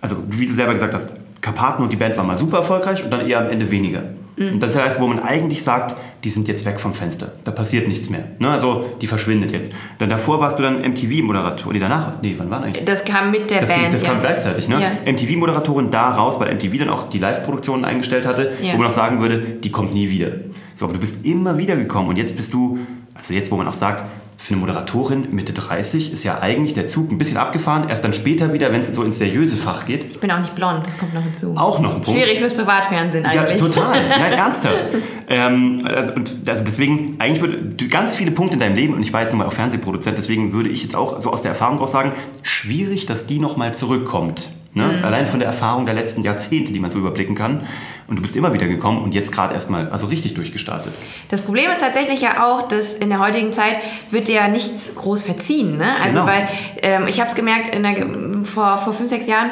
[0.00, 3.10] also wie du selber gesagt hast, Karpaten und die Band waren mal super erfolgreich und
[3.12, 4.02] dann eher am Ende weniger.
[4.36, 4.54] Mhm.
[4.54, 7.32] Und das heißt, wo man eigentlich sagt, die sind jetzt weg vom Fenster.
[7.44, 8.24] Da passiert nichts mehr.
[8.38, 8.48] Ne?
[8.48, 9.72] Also die verschwindet jetzt.
[9.98, 11.72] Dann davor warst du dann MTV-Moderator.
[11.72, 12.12] Nee, danach?
[12.22, 12.84] Nee, wann war eigentlich?
[12.84, 13.92] das kam mit der Das, Band.
[13.92, 14.08] das ja.
[14.08, 14.80] kam gleichzeitig, ne?
[14.80, 15.12] Ja.
[15.12, 18.74] MTV-Moderatorin da raus, weil MTV dann auch die Live-Produktionen eingestellt hatte, Ja.
[18.74, 20.28] wo man auch sagen würde, die kommt nie wieder.
[20.74, 22.78] So, aber du bist immer wieder gekommen und jetzt bist du,
[23.14, 24.04] also jetzt, wo man auch sagt,
[24.42, 28.12] für eine Moderatorin Mitte 30 ist ja eigentlich der Zug ein bisschen abgefahren, erst dann
[28.12, 30.04] später wieder, wenn es so ins seriöse Fach geht.
[30.06, 31.54] Ich bin auch nicht blond, das kommt noch hinzu.
[31.56, 32.18] Auch noch ein Punkt.
[32.20, 33.60] Schwierig fürs Privatfernsehen Ja, eigentlich.
[33.60, 34.08] total.
[34.08, 34.86] Nein, ernsthaft.
[35.28, 39.12] ähm, also, und also deswegen, eigentlich würde ganz viele Punkte in deinem Leben, und ich
[39.12, 41.92] war jetzt nochmal auch Fernsehproduzent, deswegen würde ich jetzt auch so aus der Erfahrung raus
[41.92, 44.48] sagen, schwierig, dass die nochmal zurückkommt.
[44.74, 44.84] Ne?
[44.84, 45.04] Mhm.
[45.04, 47.66] Allein von der Erfahrung der letzten Jahrzehnte, die man so überblicken kann.
[48.06, 50.92] Und du bist immer wieder gekommen und jetzt gerade erstmal, also richtig durchgestartet.
[51.28, 53.76] Das Problem ist tatsächlich ja auch, dass in der heutigen Zeit
[54.10, 55.76] wird dir ja nichts groß verziehen.
[55.76, 55.96] Ne?
[56.02, 56.26] Also Genau.
[56.32, 56.48] weil
[56.82, 59.50] ähm, ich habe es gemerkt der, vor, vor fünf, sechs Jahren,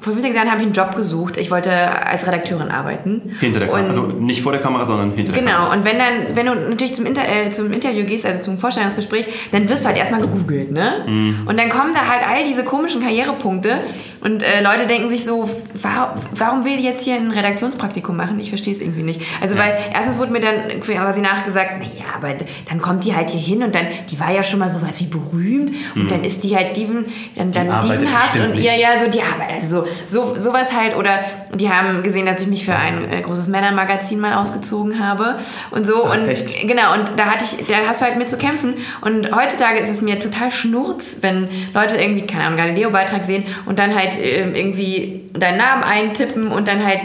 [0.00, 1.36] vor fünf, sechs Jahren habe ich einen Job gesucht.
[1.38, 3.34] Ich wollte als Redakteurin arbeiten.
[3.40, 5.64] Hinter der Kamera, also nicht vor der Kamera, sondern hinter der Kamera.
[5.66, 8.58] Genau, und wenn dann, wenn du natürlich zum, Inter äh, zum Interview gehst, also zum
[8.58, 11.04] Vorstellungsgespräch, dann wirst du halt erstmal gegoogelt, ne?
[11.06, 11.46] Mhm.
[11.48, 13.78] Und dann kommen da halt all diese komischen Karrierepunkte
[14.20, 15.50] und äh, Leute denken sich so,
[15.82, 18.38] warum, warum will die jetzt hier ein Redaktionspraktikum machen?
[18.38, 19.20] Ich verstehe es irgendwie nicht.
[19.40, 19.62] Also Ja.
[19.62, 22.34] weil erstens wurde mir dann quasi nachgesagt, naja, aber
[22.68, 25.06] dann kommt die halt hier hin und dann, die war ja schon mal sowas wie
[25.06, 27.72] berühmt und dann ist die halt dieven, dann, dann Mhm.
[27.72, 28.64] arbeitet dievenhaft und nicht.
[28.80, 31.20] ja, so die Arbeit, also so, so sowas halt oder
[31.54, 35.36] die haben gesehen, dass ich mich für ein äh, großes Männermagazin mal ausgezogen habe
[35.70, 36.66] und so Ah, und echt?
[36.68, 39.90] genau und da hatte ich, da hast du halt mit zu kämpfen und heutzutage ist
[39.90, 44.50] es mir total schnurz, wenn Leute irgendwie keine Ahnung Galileo-Beitrag sehen und dann halt äh,
[44.52, 47.00] irgendwie deinen Namen eintippen und dann halt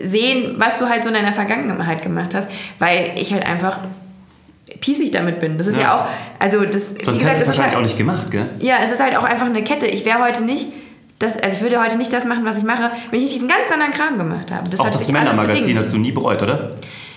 [0.00, 3.78] sehen, was du halt so in deiner Vergangenheit gemacht hast, weil ich halt einfach
[4.80, 5.58] piesig damit bin.
[5.58, 5.94] Das ist ja, Ja.
[5.96, 8.48] auch, also das, Sonst wie gesagt, hättest du wahrscheinlich halt, auch nicht gemacht, gell?
[8.60, 9.86] ja, es ist halt auch einfach eine Kette.
[9.86, 10.68] Ich wäre heute nicht,
[11.18, 13.48] das, also ich würde heute nicht das machen, was ich mache, wenn ich nicht diesen
[13.48, 14.68] ganz anderen Kram gemacht habe.
[14.70, 16.72] Das Auch das Männermagazin hast du nie bereut, oder?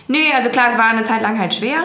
[0.07, 1.83] Nee, also klar, es war eine Zeit lang halt schwer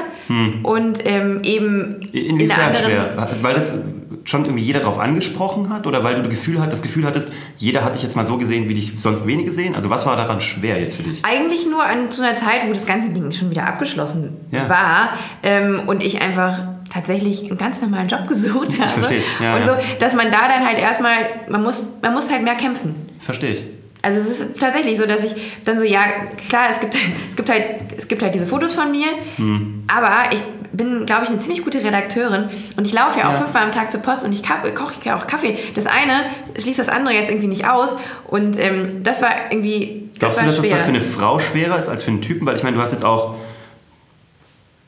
[0.64, 2.86] und ähm, eben in Inwiefern anderen.
[2.86, 3.28] schwer?
[3.42, 3.78] Weil das
[4.24, 7.32] schon irgendwie jeder drauf angesprochen hat oder weil du das Gefühl, hat, das Gefühl hattest,
[7.58, 9.76] jeder hat dich jetzt mal so gesehen, wie dich sonst wenige sehen?
[9.76, 11.24] Also was war daran schwer jetzt für dich?
[11.24, 14.68] Eigentlich nur an zu einer Zeit, wo das ganze Ding schon wieder abgeschlossen Ja.
[14.68, 15.10] war
[15.44, 16.62] ähm, und ich einfach
[16.96, 18.88] tatsächlich einen ganz normalen Job gesucht habe.
[18.88, 19.24] versteh's.
[19.40, 21.16] Ja, und so, dass man da dann halt erstmal,
[21.48, 22.94] man muss, man muss halt mehr kämpfen.
[23.20, 23.64] Verstehe ich.
[24.02, 26.00] Also es ist tatsächlich so, dass ich dann so, ja,
[26.48, 29.84] klar, es gibt, es gibt, halt, es gibt halt diese Fotos von mir, Hm.
[29.88, 30.40] aber ich
[30.72, 33.38] bin, glaube ich, eine ziemlich gute Redakteurin und ich laufe ja auch Ja.
[33.38, 35.56] fünfmal am Tag zur Post und ich koche ja auch Kaffee.
[35.74, 36.26] Das eine
[36.60, 40.44] schließt das andere jetzt irgendwie nicht aus und ähm, das war irgendwie, das Glaubst war
[40.44, 40.76] du, dass das schwer.
[40.76, 42.46] mal für eine Frau schwerer ist als für einen Typen?
[42.46, 43.34] Weil ich meine, du hast jetzt auch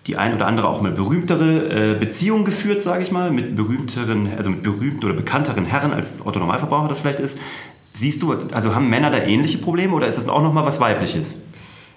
[0.08, 4.32] die ein oder andere auch mal berühmtere äh, Beziehungen geführt, sage ich mal, mit berühmteren,
[4.36, 7.38] also mit berühmten oder bekannteren Herren, als Otto Normalverbraucher das vielleicht ist.
[7.92, 11.42] Siehst du, also haben Männer da ähnliche Probleme oder ist das auch nochmal was Weibliches?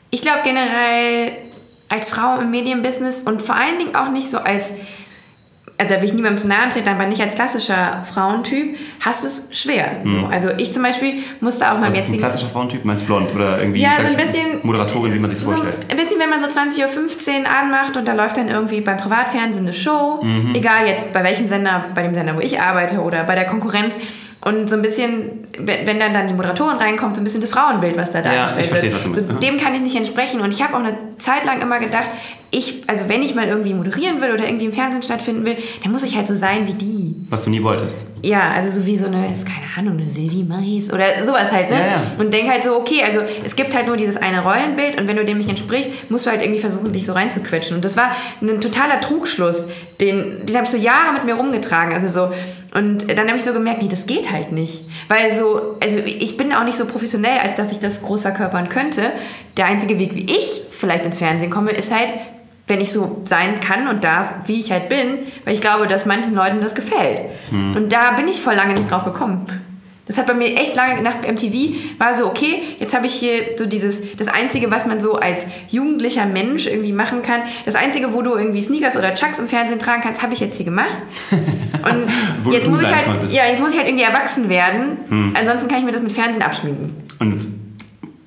[0.10, 1.32] Ich glaube generell
[1.88, 4.74] als Frau im Medienbusiness und vor allen Dingen auch nicht so als,
[5.82, 9.28] also da will ich niemandem zu nahe treten, aber nicht als klassischer Frauentyp, hast du
[9.28, 9.98] es schwer.
[10.06, 10.28] So.
[10.30, 12.86] Also ich zum Beispiel musste auch meinem Was ist ein klassischer Frauentyp?
[12.86, 14.60] Meinst blond oder irgendwie Ja, so ein bisschen.
[14.62, 15.76] Moderatorin, wie man sich so vorstellt?
[15.90, 19.66] Ein bisschen, wenn man so 20.15 Uhr anmacht und da läuft dann irgendwie beim Privatfernsehen
[19.66, 20.54] eine Show, Mhm.
[20.54, 23.98] egal jetzt bei welchem Sender, bei dem Sender, wo ich arbeite oder bei der Konkurrenz.
[24.44, 27.96] Und so ein bisschen, wenn dann, dann die Moderatorin reinkommt, so ein bisschen das Frauenbild,
[27.96, 29.06] was da Ja, dargestellt ich verstehe, wird.
[29.06, 29.38] was du so, ja.
[29.40, 30.42] dem kann ich nicht entsprechen.
[30.42, 32.08] Und ich habe auch eine Zeit lang immer gedacht,
[32.50, 35.92] ich, also wenn ich mal irgendwie moderieren will oder irgendwie im Fernsehen stattfinden will, dann
[35.92, 37.16] muss ich halt so sein wie die.
[37.30, 38.00] Was du nie wolltest.
[38.24, 41.78] Ja, also so wie so eine, keine Ahnung, eine Sylvie Mais oder sowas halt, ne?
[41.78, 42.02] Ja, ja.
[42.18, 45.16] Und denk halt so, okay, also es gibt halt nur dieses eine Rollenbild und wenn
[45.18, 47.76] du dem nicht entsprichst, musst du halt irgendwie versuchen, dich so reinzuquetschen.
[47.76, 49.68] Und das war ein totaler Trugschluss,
[50.02, 51.94] den, den habe ich so Jahre mit mir rumgetragen.
[51.94, 52.34] Also so,
[52.74, 54.86] und dann habe ich so gemerkt, nee, das geht halt nicht.
[55.10, 58.70] Weil so, also ich bin auch nicht so professionell, als dass ich das groß verkörpern
[58.70, 59.12] könnte.
[59.58, 62.14] Der einzige Weg, wie ich vielleicht ins Fernsehen komme, ist halt,
[62.68, 66.06] wenn ich so sein kann und darf, wie ich halt bin, weil ich glaube, dass
[66.06, 67.22] manchen Leuten das gefällt.
[67.76, 69.46] Und da bin ich vor lange nicht drauf gekommen.
[70.08, 73.58] Das hat bei mir echt lange nach MTV war so, okay, jetzt habe ich hier
[73.58, 78.14] so dieses, das Einzige, was man so als jugendlicher Mensch irgendwie machen kann, das Einzige,
[78.14, 80.98] wo du irgendwie Sneakers oder Chucks im Fernsehen tragen kannst, habe ich jetzt hier gemacht.
[81.32, 83.32] Und jetzt muss ich halt, konntest.
[83.32, 83.38] Hm.
[83.38, 85.34] ja, jetzt muss ich halt irgendwie erwachsen werden.
[85.36, 86.94] Ansonsten kann ich mir das mit Fernsehen abschminken.
[87.20, 87.61] Und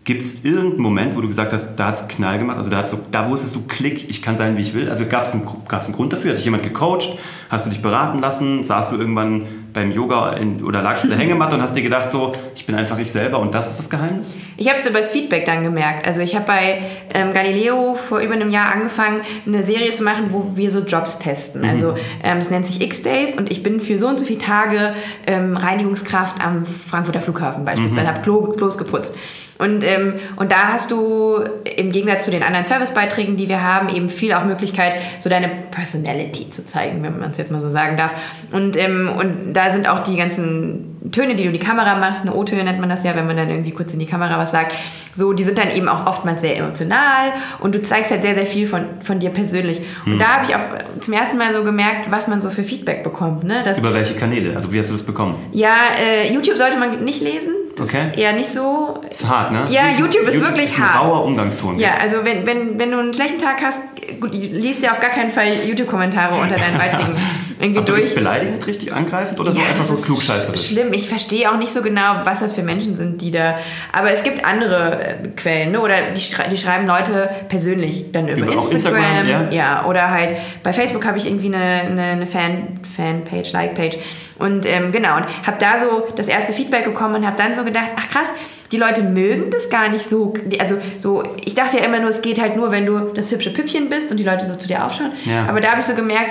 [0.05, 2.59] gibt es irgendeinen Moment, wo du gesagt hast, da hat es Knall gemacht?
[2.59, 4.91] Also da, hat's so, da wusstest du, Klick, ich kann sein, wie ich will.
[4.91, 6.31] Also gab es einen, gab's einen Grund dafür?
[6.31, 7.17] Hat dich jemand gecoacht?
[7.49, 8.63] Hast du dich beraten lassen?
[8.63, 12.11] Saßt du irgendwann beim Yoga in, oder lagst in der Hängematte und hast dir gedacht,
[12.11, 14.37] so, ich bin einfach ich selber und das ist das Geheimnis?
[14.59, 16.07] Ich habe es über das Feedback dann gemerkt.
[16.07, 16.83] Also ich habe bei
[17.15, 21.19] ähm, Galileo vor über einem Jahr angefangen, eine Serie zu machen, wo wir so Jobs
[21.19, 21.65] testen.
[21.65, 24.95] Also ähm, das nennt sich X-Days und ich bin für so und so viele Tage
[25.27, 29.19] ähm, Reinigungskraft am Frankfurter Flughafen beispielsweise, habe Klo, Klos geputzt.
[29.59, 31.45] Und, ähm, und da hast du
[31.77, 35.49] im Gegensatz zu den anderen Servicebeiträgen, die wir haben, eben viel auch Möglichkeit, so deine
[35.71, 38.13] Personality zu zeigen, wenn man es jetzt mal so sagen darf.
[38.51, 42.23] Und, ähm, und da sind auch die ganzen Töne, die du in die Kamera machst,
[42.23, 44.51] eine O-Töne nennt man das ja, wenn man dann irgendwie kurz in die Kamera was
[44.51, 44.75] sagt,
[45.13, 48.47] so, die sind dann eben auch oftmals sehr emotional und du zeigst halt sehr, sehr
[48.47, 49.83] viel von, von dir persönlich.
[50.07, 53.05] Und da habe ich auch zum ersten Mal so gemerkt, was man so für Feedback
[53.05, 53.45] bekommt.
[53.45, 53.63] Ne?
[53.63, 54.57] Dass, Über welche Kanäle?
[54.57, 55.37] Also wie hast du das bekommen?
[55.53, 57.55] ja, äh, YouTube sollte man nicht lesen.
[57.77, 58.09] Das Okay.
[58.13, 59.01] ist eher nicht so.
[59.11, 59.67] ist hart, ne?
[59.69, 61.05] Ja, YouTube, ist wirklich ist ein hart.
[61.09, 61.77] rauer Umgangston.
[61.79, 63.81] Ja, also wenn, wenn, wenn du einen schlechten Tag hast,
[64.21, 67.17] gut, liest dir auf gar keinen Fall YouTube-Kommentare unter deinen Beiträgen
[67.61, 68.15] irgendwie Aber durch.
[68.15, 70.69] beleidigend, richtig angreifend oder so Ja, einfach das so klugscheißerisch?
[70.69, 70.93] Schlimm.
[70.93, 73.57] Ich verstehe auch nicht so genau, was das für Menschen sind, die da.
[73.93, 75.81] Aber es gibt andere äh, Quellen, ne?
[75.81, 79.03] Oder die, schrei die schreiben Leute persönlich dann über, Über Instagram.
[79.03, 79.85] Instagram, ja.
[79.87, 83.99] oder halt bei Facebook habe ich irgendwie eine, eine, eine Fan, Fanpage, Like-Page.
[84.39, 87.65] Und ähm, genau, und habe da so das erste Feedback bekommen und habe dann so
[87.65, 88.29] gedacht, ach krass,
[88.73, 90.35] die Leute mögen das gar nicht so.
[90.59, 93.51] Also so, ich dachte ja immer nur, es geht halt nur, wenn du das hübsche
[93.53, 95.13] Püppchen bist und die Leute so zu dir aufschauen.
[95.25, 95.47] Ja.
[95.47, 96.31] Aber da habe ich so gemerkt,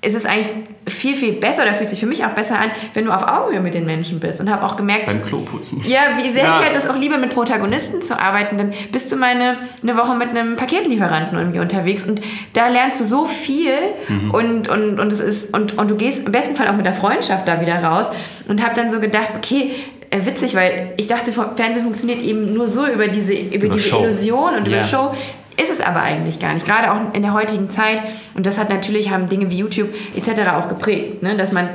[0.00, 0.46] es ist eigentlich
[0.86, 3.60] viel, viel besser oder fühlt sich für mich auch besser an, wenn du auf Augenhöhe
[3.60, 4.40] mit den Menschen bist.
[4.40, 5.82] Und habe auch gemerkt, Beim Kloputzen.
[5.86, 6.58] ja, wie sehr Ja.
[6.60, 8.56] ich halt das auch liebe, mit Protagonisten zu arbeiten.
[8.58, 12.20] Dann bist du mal eine, eine Woche mit einem Paketlieferanten irgendwie unterwegs und
[12.52, 13.72] da lernst du so viel
[14.08, 14.30] Mhm.
[14.30, 16.92] und, und, und, es ist, und, und du gehst im besten Fall auch mit der
[16.94, 18.10] Freundschaft da wieder raus
[18.46, 19.72] und habe dann so gedacht, okay,
[20.10, 23.88] äh, witzig, weil ich dachte, Fernsehen funktioniert eben nur so über diese, über Über diese
[23.88, 23.98] Show.
[24.04, 24.78] Illusion und Ja.
[24.78, 25.14] über Show.
[25.60, 26.64] Ist es aber eigentlich gar nicht.
[26.64, 28.00] Gerade auch in der heutigen Zeit.
[28.34, 30.50] Und das hat natürlich, haben Dinge wie YouTube etc.
[30.52, 31.36] auch geprägt, ne?
[31.36, 31.68] dass man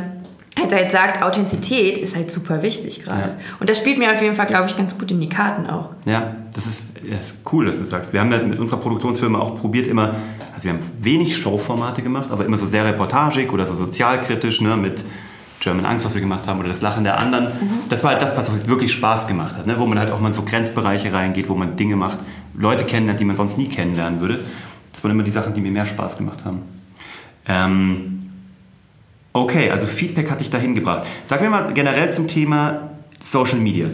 [0.57, 3.21] halt, halt sagt, Authentizität ist halt super wichtig gerade.
[3.21, 3.37] Ja.
[3.59, 5.89] Und das spielt mir auf jeden Fall, glaube ich, ganz gut in die Karten auch.
[6.05, 8.13] Ja, das ist, das ist cool, dass du sagst.
[8.13, 10.15] Wir haben ja mit unserer Produktionsfirma auch probiert immer,
[10.53, 14.77] also wir haben wenig Showformate gemacht, aber immer so sehr reportagig oder so sozialkritisch, ne,
[14.77, 15.03] mit
[15.63, 17.47] German Angst, was wir gemacht haben, oder das Lachen der anderen.
[17.87, 20.19] Das war halt das, was halt wirklich Spaß gemacht hat, ne, wo man halt auch
[20.19, 22.17] mal in so Grenzbereiche reingeht, wo man Dinge macht,
[22.53, 24.41] Leute kennenlernt, die man sonst nie kennenlernen würde.
[24.91, 26.63] Das waren immer die Sachen, die mir mehr Spaß gemacht haben.
[27.47, 28.29] Ähm,
[29.31, 31.07] okay, also Feedback hat dich dahin gebracht.
[31.23, 33.87] Sag mir mal generell zum Thema Social Media.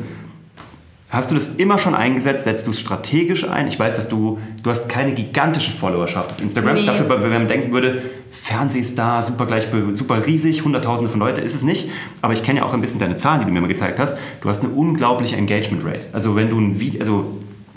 [1.12, 2.43] Hast du das immer schon eingesetzt?
[2.43, 3.67] Setzt du es strategisch ein?
[3.67, 6.76] Ich weiß, dass du, du hast keine gigantische Followerschaft auf Instagram.
[6.76, 6.86] Nee.
[6.86, 11.63] Dafür, wenn man denken würde, Fernsehstar, super gleich, super riesig, hunderttausende von Leute, ist es
[11.63, 11.89] nicht.
[12.22, 14.17] Aber ich kenne ja auch ein bisschen deine Zahlen, die du mir mal gezeigt hast.
[14.41, 16.06] Du hast eine unglaubliche Engagement Rate.
[16.13, 17.26] Also wenn du ein Video, also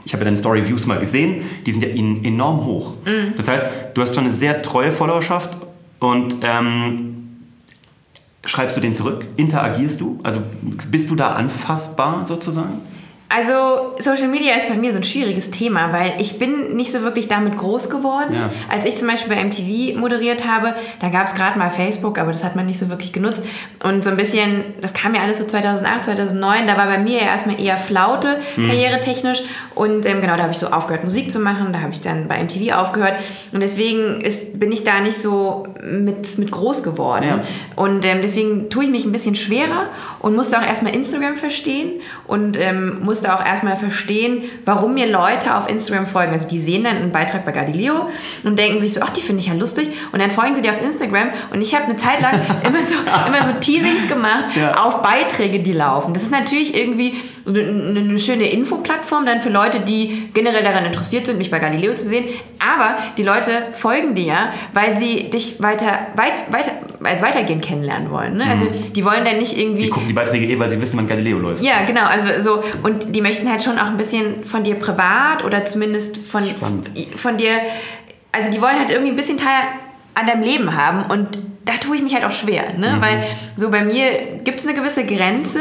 [0.05, 2.95] ich habe ja deine Story Views mal gesehen, die sind ja en- enorm hoch.
[3.39, 3.65] Das heißt,
[3.95, 5.57] du hast schon eine sehr treue Followerschaft
[6.01, 7.39] und ähm,
[8.45, 9.25] schreibst du den zurück?
[9.37, 10.21] Interagierst du?
[10.23, 10.41] Also
[10.91, 12.81] bist du da anfassbar sozusagen?
[13.35, 17.03] Also Social Media ist bei mir so ein schwieriges Thema, weil ich bin nicht so
[17.03, 18.35] wirklich damit groß geworden.
[18.35, 18.51] Ja.
[18.69, 22.33] Als ich zum Beispiel bei MTV moderiert habe, da gab es gerade mal Facebook, aber
[22.33, 23.45] das hat man nicht so wirklich genutzt.
[23.83, 27.19] Und so ein bisschen, das kam ja alles so 2008, 2009, da war bei mir
[27.21, 28.67] ja erstmal eher Flaute, Mhm.
[28.69, 29.43] karrieretechnisch.
[29.75, 32.29] Und ähm, genau, da habe ich so aufgehört, Musik zu machen, da habe ich dann
[32.29, 33.15] bei MTV aufgehört.
[33.53, 37.25] Und deswegen ist, bin ich da nicht so mit, mit groß geworden.
[37.27, 37.41] Ja.
[37.77, 39.87] Und ähm, deswegen tue ich mich ein bisschen schwerer
[40.21, 45.57] und musste auch erstmal Instagram verstehen und ähm, musste auch erstmal verstehen, warum mir Leute
[45.57, 46.33] auf Instagram folgen.
[46.33, 48.09] Also die sehen dann einen Beitrag bei Galileo
[48.45, 49.89] und denken sich so, ach, die finde ich ja lustig.
[50.13, 52.95] Und dann folgen sie dir auf Instagram und ich habe eine Zeit lang immer so,
[53.27, 54.75] immer so Teasings gemacht Ja.
[54.85, 56.15] auf Beiträge, die laufen.
[56.15, 57.15] Das ist natürlich irgendwie
[57.47, 62.09] eine, schöne Infoplattform dann für Leute, die generell daran interessiert sind, mich bei Galileo zu
[62.09, 62.25] sehen.
[62.61, 64.35] Aber die Leute folgen dir,
[64.73, 66.71] weil sie dich weiter, weit, weiter,
[67.03, 68.37] als weitergehen kennenlernen wollen.
[68.37, 68.45] Ne?
[68.49, 69.83] Also die wollen dann nicht irgendwie...
[69.83, 71.63] Die gucken die Beiträge eh, weil sie wissen, wann Galileo läuft.
[71.63, 72.05] Ja, genau.
[72.05, 76.19] Also so und die möchten halt schon auch ein bisschen von dir privat oder zumindest
[76.19, 76.91] von Spannend.
[77.17, 77.53] von dir.
[78.33, 79.63] Also die wollen halt irgendwie ein bisschen Teil
[80.15, 82.97] an deinem Leben haben und da tue ich mich halt auch schwer, ne?
[83.01, 83.23] Weil
[83.55, 85.61] so bei mir gibt es eine gewisse Grenze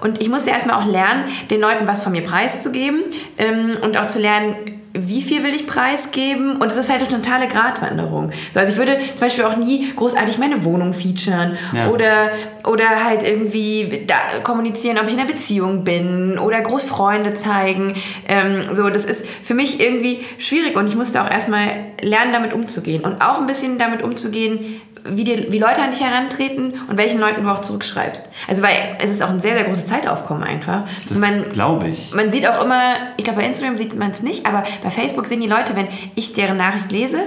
[0.00, 3.02] und ich musste erstmal auch lernen, den Leuten was von mir preiszugeben
[3.36, 7.08] ähm, und auch zu lernen, wie viel will ich preisgeben und es ist halt eine
[7.10, 8.30] totale Gratwanderung.
[8.50, 11.88] So, also ich würde zum Beispiel auch nie großartig meine Wohnung featuren Ja.
[11.88, 12.30] oder,
[12.64, 17.94] oder halt irgendwie da kommunizieren, ob ich in einer Beziehung bin oder groß Freunde zeigen.
[18.28, 21.68] Ähm, so, das ist für mich irgendwie schwierig und ich musste auch erstmal
[22.02, 26.02] lernen, damit umzugehen und auch ein bisschen damit umzugehen, wie, die, wie Leute an dich
[26.02, 28.28] herantreten und welchen Leuten du auch zurückschreibst.
[28.48, 30.84] Also weil es ist auch ein sehr, sehr großes Zeitaufkommen einfach.
[31.08, 32.12] Das man, glaube ich.
[32.14, 35.26] man sieht auch immer, ich glaube bei Instagram sieht man es nicht, aber bei Facebook
[35.26, 37.18] sehen die Leute, wenn ich deren Nachricht lese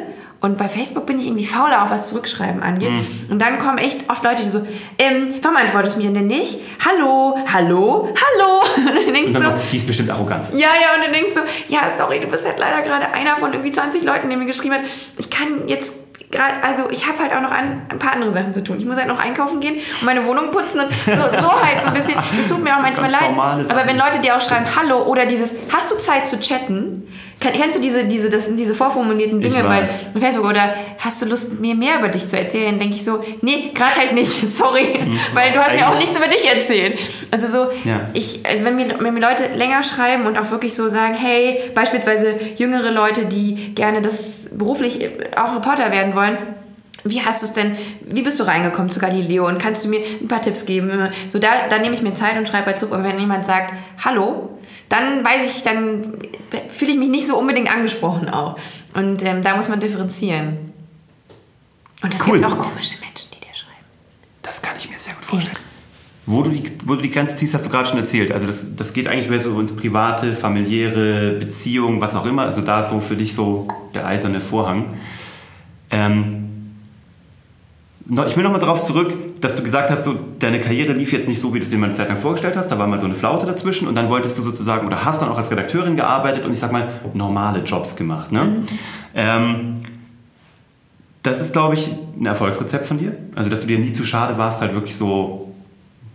[0.42, 2.92] und bei Facebook bin ich irgendwie fauler, auch was Zurückschreiben angeht.
[2.92, 3.08] Mhm.
[3.30, 4.66] Und dann kommen echt oft Leute, die so,
[5.00, 6.60] ähm, warum antwortest du mir denn nicht?
[6.86, 8.62] Hallo, hallo, hallo.
[9.00, 10.48] Und dann denkst du, so, die ist bestimmt arrogant.
[10.54, 11.42] ja, ja, und dann denkst du,
[11.74, 14.76] ja, sorry, du bist halt leider gerade einer von irgendwie 20 Leuten, der mir geschrieben
[14.76, 14.82] hat,
[15.18, 15.94] ich kann jetzt
[16.36, 18.78] gerade, also ich habe halt auch noch an, ein paar andere Sachen zu tun.
[18.78, 21.88] Ich muss halt noch einkaufen gehen und meine Wohnung putzen und so, so halt so
[21.88, 22.16] ein bisschen.
[22.36, 23.70] Das tut mir auch manchmal leid.
[23.70, 27.05] Aber wenn Leute dir auch schreiben, hallo oder dieses, hast du Zeit zu chatten?
[27.40, 29.86] Kenn- Kennst du diese, diese, das sind diese vorformulierten Dinge bei.
[30.20, 32.68] Facebook oder hast du Lust, mir mehr über dich zu erzählen?
[32.72, 35.00] Dann denke ich so, nee, gerade halt nicht, sorry,
[35.34, 36.98] weil du hast mir auch Eigentlich- nichts über dich erzählt.
[37.32, 38.10] Also so, Ja.
[38.14, 41.72] ich, also wenn mir, wenn mir Leute länger schreiben und auch wirklich so sagen, hey,
[41.76, 46.38] beispielsweise jüngere Leute, die gerne das beruflich auch Reporter werden wollen,
[47.08, 50.00] wie hast du es denn, wie bist du reingekommen zu Galileo und kannst du mir
[50.00, 51.10] ein paar Tipps geben?
[51.28, 52.96] So, da, da nehme ich mir Zeit und schreibe halt zurück.
[52.96, 53.74] Und wenn jemand sagt,
[54.04, 54.55] hallo,
[54.90, 56.14] dann weiß ich, dann
[56.70, 58.58] fühle ich mich nicht so unbedingt angesprochen auch.
[58.94, 60.74] Und ähm, da muss man differenzieren.
[62.02, 62.40] Und es Cool.
[62.40, 63.86] gibt auch komische Menschen, die dir schreiben.
[64.42, 65.58] Das kann ich mir sehr gut vorstellen.
[66.28, 68.32] Wo du, die, wo du die Grenze ziehst, hast du gerade schon erzählt.
[68.32, 72.44] Also das, das geht eigentlich mehr so ins private, familiäre, Beziehung, was auch immer.
[72.44, 74.96] Also da ist so für dich so der eiserne Vorhang.
[75.92, 76.76] Ähm,
[78.10, 79.14] ich will nochmal darauf zurück,
[79.46, 81.78] dass du gesagt hast, so, deine Karriere lief jetzt nicht so, wie du es dir
[81.78, 82.72] mal eine Zeit lang vorgestellt hast.
[82.72, 85.30] Da war mal so eine Flaute dazwischen und dann wolltest du sozusagen oder hast dann
[85.30, 88.32] auch als Redakteurin gearbeitet und ich sag mal normale Jobs gemacht.
[88.32, 88.64] Ne?
[89.14, 89.82] Ähm,
[91.22, 93.16] das ist, glaube ich, ein Erfolgsrezept von dir.
[93.36, 95.54] Also, dass du dir nie zu schade warst, halt wirklich so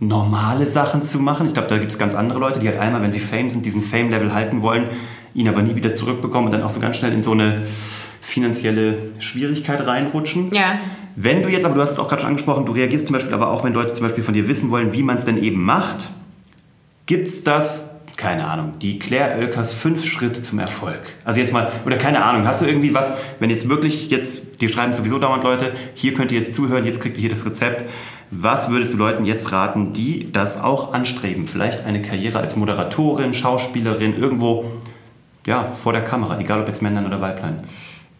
[0.01, 1.47] normale Sachen zu machen.
[1.47, 3.65] Ich glaube, da gibt es ganz andere Leute, die halt einmal, wenn sie Fame sind,
[3.65, 4.89] diesen Fame-Level halten wollen,
[5.33, 7.61] ihn aber nie wieder zurückbekommen und dann auch so ganz schnell in so eine
[8.19, 10.53] finanzielle Schwierigkeit reinrutschen.
[10.53, 10.79] Ja.
[11.15, 13.33] Wenn du jetzt, aber du hast es auch gerade schon angesprochen, du reagierst zum Beispiel
[13.33, 15.63] aber auch, wenn Leute zum Beispiel von dir wissen wollen, wie man es denn eben
[15.63, 16.09] macht,
[17.05, 20.99] gibt es das, keine Ahnung, die Claire Oelkers fünf Schritte zum Erfolg.
[21.25, 24.69] Also jetzt mal, oder keine Ahnung, hast du irgendwie was, wenn jetzt wirklich jetzt, die
[24.69, 27.85] schreiben sowieso dauernd Leute, hier könnt ihr jetzt zuhören, jetzt kriegt ihr hier das Rezept.
[28.29, 31.47] Was würdest du Leuten jetzt raten, die das auch anstreben?
[31.47, 34.65] Vielleicht eine Karriere als Moderatorin, Schauspielerin, irgendwo,
[35.45, 37.57] ja, vor der Kamera, egal ob jetzt Männern oder Weiblein.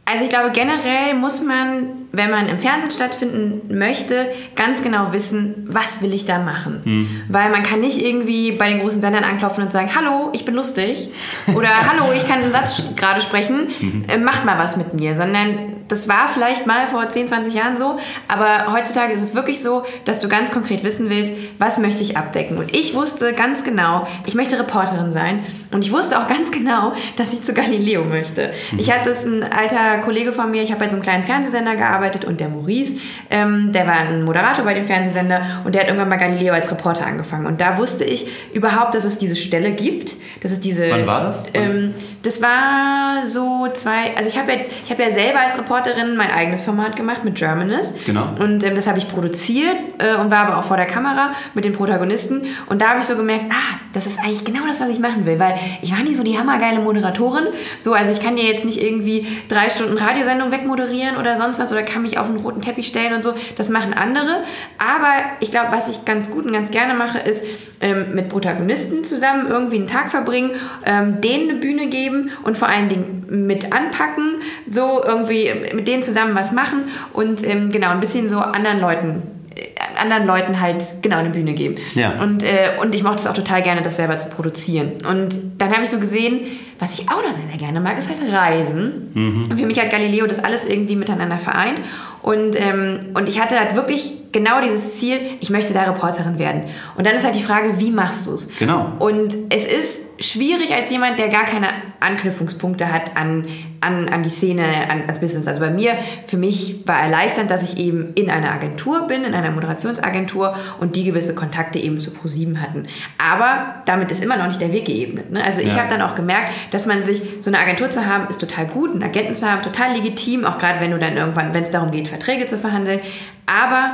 [0.06, 5.68] Also ich glaube, generell muss man, wenn man im Fernsehen stattfinden möchte, ganz genau wissen,
[5.70, 6.82] was will ich da machen.
[7.30, 10.56] Weil man kann nicht irgendwie bei den großen Sendern anklopfen und sagen, hallo, ich bin
[10.56, 11.10] lustig.
[11.56, 13.70] Oder hallo, ich kann einen Satz gerade sprechen,
[14.08, 15.16] äh, macht mal was mit mir.
[15.16, 19.62] Sondern das war vielleicht mal vor 10, 20 Jahren so, aber heutzutage ist es wirklich
[19.62, 22.58] so, dass du ganz konkret wissen willst, was möchte ich abdecken.
[22.58, 25.44] Und ich wusste ganz genau, ich möchte Reporterin sein.
[25.72, 28.52] Und ich wusste auch ganz genau, dass ich zu Galileo möchte.
[28.78, 31.76] Ich hatte es ein alter Kollege von mir, ich habe bei so einem kleinen Fernsehsender
[31.76, 32.96] gearbeitet und der Maurice,
[33.30, 36.72] ähm, der war ein Moderator bei dem Fernsehsender und der hat irgendwann bei Galileo als
[36.72, 37.46] Reporter angefangen.
[37.46, 40.90] Und da wusste ich überhaupt, dass es diese Stelle gibt, dass es diese...
[40.90, 41.48] Wann war das?
[41.54, 46.16] Ähm, das war so zwei, also ich habe ja, ich hab ja selber als Reporterin
[46.16, 47.96] mein eigenes Format gemacht mit Germanist.
[48.06, 48.30] Genau.
[48.40, 51.66] Und ähm, das habe ich produziert äh, und war aber auch vor der Kamera mit
[51.66, 52.44] den Protagonisten.
[52.70, 55.26] Und da habe ich so gemerkt, ah, das ist eigentlich genau das, was ich machen
[55.26, 55.40] will.
[55.40, 57.48] Weil ich war nie so die hammergeile Moderatorin.
[57.80, 61.72] So, also ich kann dir jetzt nicht irgendwie drei Stunden Radiosendung wegmoderieren oder sonst was
[61.72, 63.34] oder kann mich auf einen roten Teppich stellen und so.
[63.56, 64.44] Das machen andere.
[64.78, 67.44] Aber ich glaube, was ich ganz gut und ganz gerne mache, ist
[67.80, 70.52] ähm, mit Protagonisten zusammen irgendwie einen Tag verbringen,
[70.86, 72.11] ähm, denen eine Bühne geben
[72.44, 77.70] und vor allen Dingen mit anpacken, so irgendwie mit denen zusammen was machen und ähm,
[77.72, 79.24] genau ein bisschen so anderen Leuten
[79.56, 79.70] äh,
[80.02, 81.76] anderen Leuten halt genau eine Bühne geben.
[81.94, 82.22] Ja.
[82.22, 84.94] Und, äh, und ich mochte es auch total gerne, das selber zu produzieren.
[85.08, 86.42] Und dann habe ich so gesehen,
[86.80, 89.12] was ich auch noch sehr, sehr gerne mag, ist halt Reisen.
[89.50, 91.80] Und für mich hat Galileo das alles irgendwie miteinander vereint.
[92.24, 96.64] Und, ähm, und ich hatte halt wirklich genau dieses Ziel, ich möchte da Reporterin werden.
[96.96, 98.50] Und dann ist halt die Frage, wie machst du es?
[98.58, 98.94] Genau.
[99.00, 101.68] Und es ist schwierig als jemand, der gar keine
[102.00, 103.46] Anknüpfungspunkte hat an,
[103.82, 105.48] an, an die Szene, an, ans Business.
[105.48, 105.94] Also bei mir,
[106.28, 109.52] für mich war erleichternd, dass ich eben in einer Agentur bin, in einer
[109.92, 112.88] Moderationsagentur und die gewisse Kontakte eben zu ProSieben hatten.
[113.18, 115.32] Aber damit ist immer noch nicht der Weg geebnet.
[115.32, 115.44] Ne?
[115.44, 115.80] Also ich Ja.
[115.82, 118.92] habe dann auch gemerkt, dass man sich, so eine Agentur zu haben, ist total gut,
[118.92, 121.92] einen Agenten zu haben, total legitim, auch gerade wenn du dann irgendwann, wenn es darum
[121.92, 123.00] geht, Verträge zu verhandeln.
[123.46, 123.94] Aber,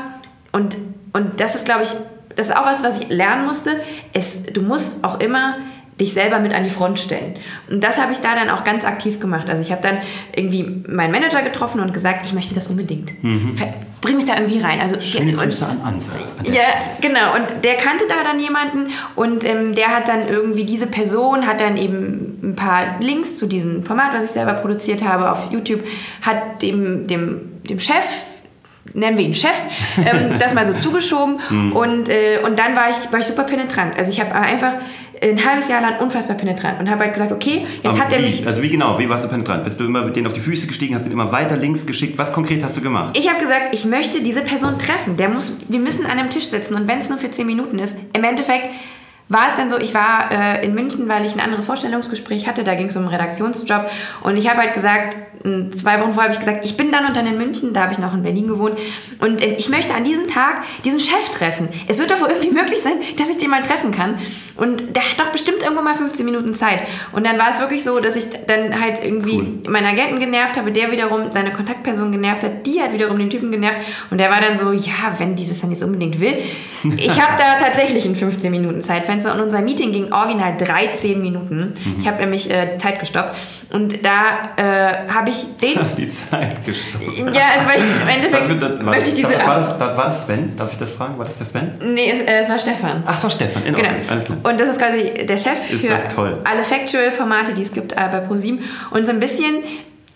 [0.51, 0.77] und,
[1.13, 1.89] und das ist, glaube ich,
[2.35, 3.79] das ist auch was, was ich lernen musste.
[4.13, 5.55] Es, du musst auch immer
[5.99, 7.33] dich selber mit an die Front stellen.
[7.71, 9.49] Und das habe ich da dann auch ganz aktiv gemacht.
[9.49, 9.97] Also ich habe dann
[10.35, 13.11] irgendwie meinen Manager getroffen und gesagt, ich möchte das unbedingt.
[13.55, 14.79] Ver- Bring mich da irgendwie rein.
[14.79, 15.01] Also, Mhm.
[15.01, 16.11] Schöne und- Grüße an Ansa.
[16.37, 16.61] an ja,
[17.01, 17.35] genau.
[17.35, 21.59] Und der kannte da dann jemanden und ähm, der hat dann irgendwie, diese Person hat
[21.61, 25.83] dann eben ein paar Links zu diesem Format, was ich selber produziert habe auf YouTube,
[26.21, 28.05] hat dem, dem, dem Chef,
[28.93, 29.57] nennen wir ihn Chef,
[29.97, 31.37] ähm, das mal so zugeschoben
[31.73, 33.97] und, äh, und dann war ich, war ich super penetrant.
[33.97, 34.75] Also ich habe einfach
[35.21, 38.19] ein halbes Jahr lang unfassbar penetrant und habe halt gesagt, okay, jetzt Aber hat er
[38.19, 38.45] mich...
[38.45, 38.99] Also wie genau?
[38.99, 39.63] Wie warst du penetrant?
[39.63, 42.17] Bist du immer mit denen auf die Füße gestiegen, hast den immer weiter links geschickt?
[42.17, 43.17] Was konkret hast du gemacht?
[43.17, 45.17] Ich habe gesagt, ich möchte diese Person treffen.
[45.17, 47.79] Der muss, wir müssen an einem Tisch sitzen und wenn es nur für 10 Minuten
[47.79, 48.69] ist, im Endeffekt
[49.29, 52.63] war es dann so, ich war äh, in München, weil ich ein anderes Vorstellungsgespräch hatte,
[52.63, 53.89] da ging es um einen Redaktionsjob
[54.23, 55.17] und ich habe halt gesagt,
[55.75, 57.93] zwei Wochen vorher habe ich gesagt, ich bin dann und dann in München, da habe
[57.93, 58.77] ich noch in Berlin gewohnt
[59.19, 61.69] und äh, ich möchte an diesem Tag diesen Chef treffen.
[61.87, 64.17] Es wird doch wohl irgendwie möglich sein, dass ich den mal treffen kann
[64.55, 66.79] und der hat doch bestimmt irgendwo mal 15 Minuten Zeit
[67.11, 69.71] und dann war es wirklich so, dass ich dann halt irgendwie Cool.
[69.71, 73.51] meinen Agenten genervt habe, der wiederum seine Kontaktperson genervt hat, die hat wiederum den Typen
[73.51, 73.77] genervt
[74.09, 76.37] und der war dann so, ja, wenn dieses dann jetzt unbedingt will.
[76.97, 81.21] Ich habe da tatsächlich ein 15 Minuten Zeitfenster Videokonferenz und unser Meeting ging original 13
[81.21, 81.73] Minuten.
[81.85, 81.95] Mhm.
[81.97, 83.35] Ich habe nämlich äh, Zeit gestoppt
[83.71, 85.75] und da äh, habe ich den...
[85.75, 87.03] Du hast die Zeit gestoppt.
[87.33, 89.29] Ja, also weil ich im Endeffekt das, war, möchte ich diese...
[89.45, 90.55] war, das, war das Sven?
[90.55, 91.17] Darf ich das fragen?
[91.17, 91.71] War das der Sven?
[91.81, 93.03] Nee, es, äh, es war Stefan.
[93.05, 93.63] Ach, es war Stefan.
[93.65, 93.89] In Genau.
[93.89, 94.09] Ordnung.
[94.09, 94.37] Alles klar.
[94.43, 96.39] Und das ist quasi der Chef Ist für das toll.
[96.49, 98.59] alle Factual-Formate, die es gibt äh, bei ProSieben.
[98.91, 99.63] Und so ein bisschen,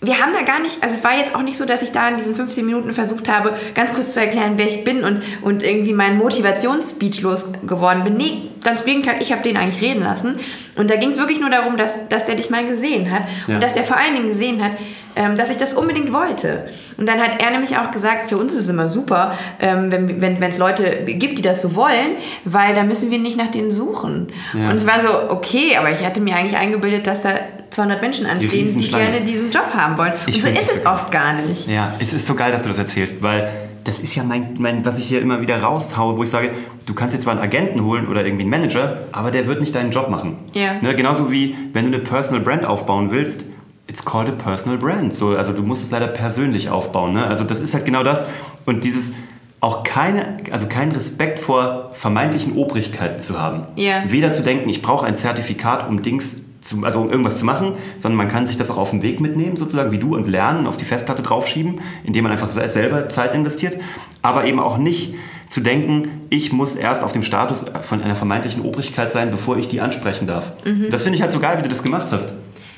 [0.01, 2.07] wir haben da gar nicht, also es war jetzt auch nicht so, dass ich da
[2.09, 5.61] in diesen 15 Minuten versucht habe, ganz kurz zu erklären, wer ich bin und, und
[5.63, 8.15] irgendwie meinen Motivationsspeech losgeworden bin.
[8.15, 10.37] Nee, ganz Gegenteil, ich habe den eigentlich reden lassen.
[10.75, 13.55] Und da ging es wirklich nur darum, dass, dass der dich mal gesehen hat Ja.
[13.55, 14.71] und dass der vor allen Dingen gesehen hat,
[15.15, 16.65] ähm, dass ich das unbedingt wollte.
[16.97, 20.07] Und dann hat er nämlich auch gesagt, für uns ist es immer super, ähm, wenn
[20.35, 22.11] es wenn, Leute gibt, die das so wollen,
[22.45, 24.31] weil da müssen wir nicht nach denen suchen.
[24.53, 24.69] Ja.
[24.69, 27.31] Und ich war so, okay, aber ich hatte mir eigentlich eingebildet, dass da
[27.71, 29.05] 200 Menschen anstehen, die, Riesenschlange.
[29.11, 30.13] gerne diesen Job haben wollen.
[30.25, 31.67] Und Ich so ist es oft gar nicht.
[31.67, 33.49] Ja, es ist so geil, dass du das erzählst, weil
[33.83, 36.51] das ist ja mein, mein, was ich hier immer wieder raushaue, wo ich sage,
[36.85, 39.73] du kannst jetzt zwar einen Agenten holen oder irgendwie einen Manager, aber der wird nicht
[39.75, 40.37] deinen Job machen.
[40.53, 40.81] Ja.
[40.81, 43.45] Ne, genauso wie, wenn du eine Personal Brand aufbauen willst,
[43.87, 45.15] it's called a personal brand.
[45.15, 47.13] So, also du musst es leider persönlich aufbauen.
[47.13, 47.25] Ne?
[47.25, 48.29] Also das ist halt genau das.
[48.65, 49.13] Und dieses
[49.59, 53.67] auch keine, also keinen Respekt vor vermeintlichen Obrigkeiten zu haben.
[53.75, 54.03] Ja.
[54.07, 57.73] Weder zu denken, ich brauche ein Zertifikat, um Dings zu, also um irgendwas zu machen,
[57.97, 60.67] sondern man kann sich das auch auf den Weg mitnehmen, sozusagen wie du, und lernen,
[60.67, 63.77] auf die Festplatte draufschieben, indem man einfach se- selber Zeit investiert,
[64.21, 65.15] aber eben auch nicht
[65.49, 69.67] zu denken, ich muss erst auf dem Status von einer vermeintlichen Obrigkeit sein, bevor ich
[69.67, 70.53] die ansprechen darf.
[70.91, 72.33] Das finde ich halt so geil, wie du das gemacht hast.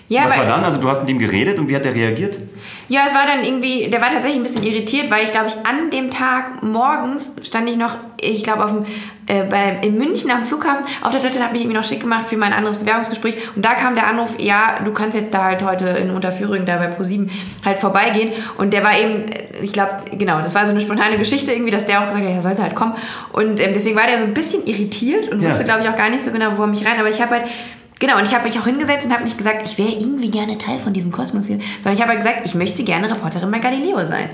[0.10, 0.64] Ja, Was war dann?
[0.64, 2.38] Also du hast mit ihm geredet und wie hat er reagiert?
[2.90, 5.56] Ja, es war dann irgendwie, der war tatsächlich ein bisschen irritiert, weil ich glaube, ich
[5.66, 8.86] an dem Tag morgens stand ich noch, ich glaube, auf dem,
[9.28, 12.26] äh, bei, in München am Flughafen auf der Toilette, habe mich irgendwie noch schick gemacht
[12.28, 15.64] für mein anderes Bewerbungsgespräch und da kam der Anruf, ja, du kannst jetzt da halt
[15.64, 17.30] heute in Unterführung da bei ProSieben
[17.64, 21.18] halt vorbeigehen und der war eben, äh, ich glaube, genau, das war so eine spontane
[21.18, 22.94] Geschichte irgendwie, dass der auch gesagt hat, er sollte halt kommen
[23.32, 25.50] und ähm, deswegen war der so ein bisschen irritiert und Ja.
[25.50, 27.32] wusste, glaube ich, auch gar nicht so genau, wo er mich rein, aber ich habe
[27.36, 27.46] halt
[28.00, 30.58] Genau, und ich habe mich auch hingesetzt und habe nicht gesagt, ich wäre irgendwie gerne
[30.58, 33.60] Teil von diesem Kosmos hier, sondern ich habe halt gesagt, ich möchte gerne Reporterin bei
[33.60, 34.30] Galileo sein.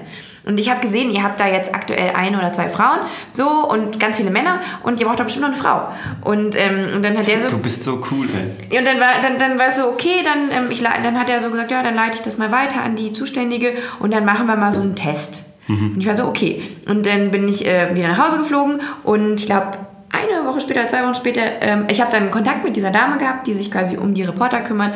[0.46, 3.00] Und ich habe gesehen, ihr habt da jetzt aktuell eine oder zwei Frauen,
[3.34, 5.90] so, und ganz viele Männer, und ihr braucht doch bestimmt noch eine Frau.
[6.24, 8.28] Und, ähm, und dann hat der so, Du bist so cool,
[8.70, 8.80] ey.
[8.80, 11.40] und dann war, dann, dann war es so, okay, dann, ähm, ich, dann hat er
[11.40, 14.48] so gesagt, ja, dann leite ich das mal weiter an die Zuständige und dann machen
[14.48, 15.44] wir mal so einen Test.
[15.68, 16.64] Und ich war so, okay.
[16.88, 19.72] Und dann bin ich äh, wieder nach Hause geflogen und ich glaube,
[20.20, 23.48] eine Woche später, zwei Wochen später, ähm, ich habe dann Kontakt mit dieser Dame gehabt,
[23.48, 24.94] die sich quasi um die Reporter kümmert.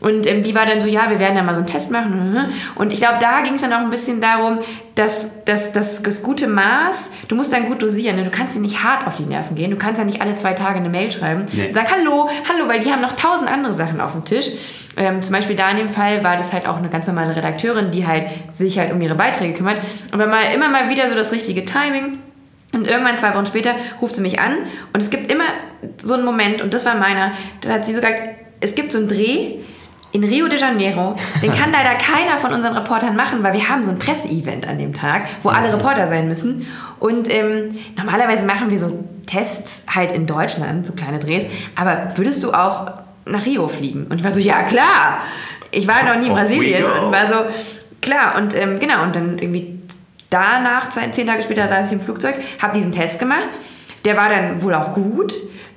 [0.00, 2.52] Und ähm, die war dann so, ja, wir werden da mal so einen Test machen.
[2.74, 4.58] Und ich glaube, da ging es dann auch ein bisschen darum,
[4.96, 8.16] dass, dass, dass das gute Maß, du musst dann gut dosieren.
[8.16, 8.24] Ne?
[8.24, 9.70] Du kannst dir nicht hart auf die Nerven gehen.
[9.70, 11.46] Du kannst ja nicht alle zwei Tage eine Mail schreiben.
[11.54, 11.70] Nee.
[11.72, 14.50] Sag hallo, hallo, weil die haben noch tausend andere Sachen auf dem Tisch.
[14.98, 17.90] Ähm, zum Beispiel da in dem Fall war das halt auch eine ganz normale Redakteurin,
[17.90, 19.78] die halt sich halt um ihre Beiträge kümmert.
[20.12, 22.18] Aber mal immer mal wieder so das richtige Timing.
[22.74, 24.56] Und irgendwann, zwei Wochen später, ruft sie mich an
[24.92, 25.44] und es gibt immer
[26.02, 28.22] so einen Moment, und das war meiner, da hat sie so gesagt,
[28.60, 29.58] es gibt so einen Dreh
[30.12, 33.82] in Rio de Janeiro, den kann leider keiner von unseren Reportern machen, weil wir haben
[33.82, 36.66] so ein Presseevent an dem Tag, wo alle Reporter sein müssen.
[37.00, 42.42] Und ähm, normalerweise machen wir so Tests halt in Deutschland, so kleine Drehs, aber würdest
[42.44, 42.92] du auch
[43.26, 44.06] nach Rio fliegen?
[44.06, 45.18] Und ich war so, ja klar,
[45.70, 46.84] ich war noch nie in Brasilien.
[46.84, 47.34] Und war so,
[48.00, 49.73] klar, und ähm, genau, und dann irgendwie
[50.30, 53.48] danach, zwei, zehn Tage später, saß ich im Flugzeug, habe diesen Test gemacht.
[54.04, 55.32] Der war dann wohl auch gut.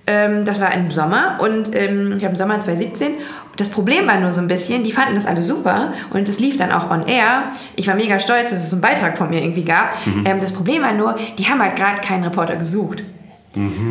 [0.09, 3.15] Ähm, das war im Sommer und ähm, ich habe im Sommer 2017.
[3.57, 6.55] Das Problem war nur so ein bisschen, die fanden das alle super und es lief
[6.55, 7.51] dann auch on air.
[7.75, 9.95] Ich war mega stolz, dass es so einen Beitrag von mir irgendwie gab.
[10.25, 13.03] Ähm, das Problem war nur, die haben halt gerade keinen Reporter gesucht.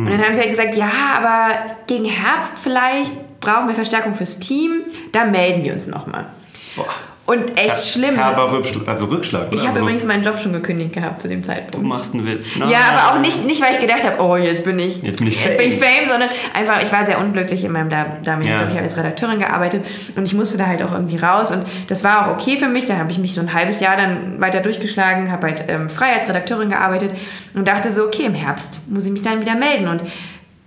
[0.05, 1.49] Und dann haben sie halt gesagt, ja, aber
[1.87, 4.81] gegen Herbst vielleicht brauchen wir Verstärkung fürs Team.
[5.11, 6.25] Da melden wir uns nochmal.
[7.27, 8.15] Und echt schlimm.
[8.15, 9.47] Herber Rückschlag, also Rückschlag.
[9.51, 11.85] Ich habe also, übrigens meinen Job schon gekündigt gehabt zu dem Du Zeitpunkt.
[11.85, 12.55] machst einen Witz.
[12.55, 12.73] Ja, Nein.
[12.95, 15.43] aber auch nicht, nicht, weil ich gedacht habe, oh, jetzt bin ich, Jetzt bin ich
[15.43, 16.07] jetzt bin ich Fame.
[16.09, 18.61] Sondern einfach, ich war sehr unglücklich in meinem da- damaligen Ja.
[18.61, 18.69] Job.
[18.69, 22.03] Ich habe als Redakteurin gearbeitet und ich musste da halt auch irgendwie raus und das
[22.05, 22.85] war auch okay für mich.
[22.85, 26.13] Da habe ich mich so ein halbes Jahr dann weiter durchgeschlagen, habe halt ähm, frei
[26.17, 27.11] als Redakteurin gearbeitet
[27.53, 30.01] und dachte so, okay, im Herbst muss ich mich dann wieder melden und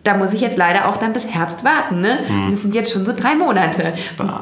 [0.05, 2.03] da muss ich jetzt leider auch dann bis Herbst warten.
[2.03, 2.19] Ne?
[2.27, 2.51] Hm.
[2.51, 3.95] Das sind jetzt schon so drei Monate.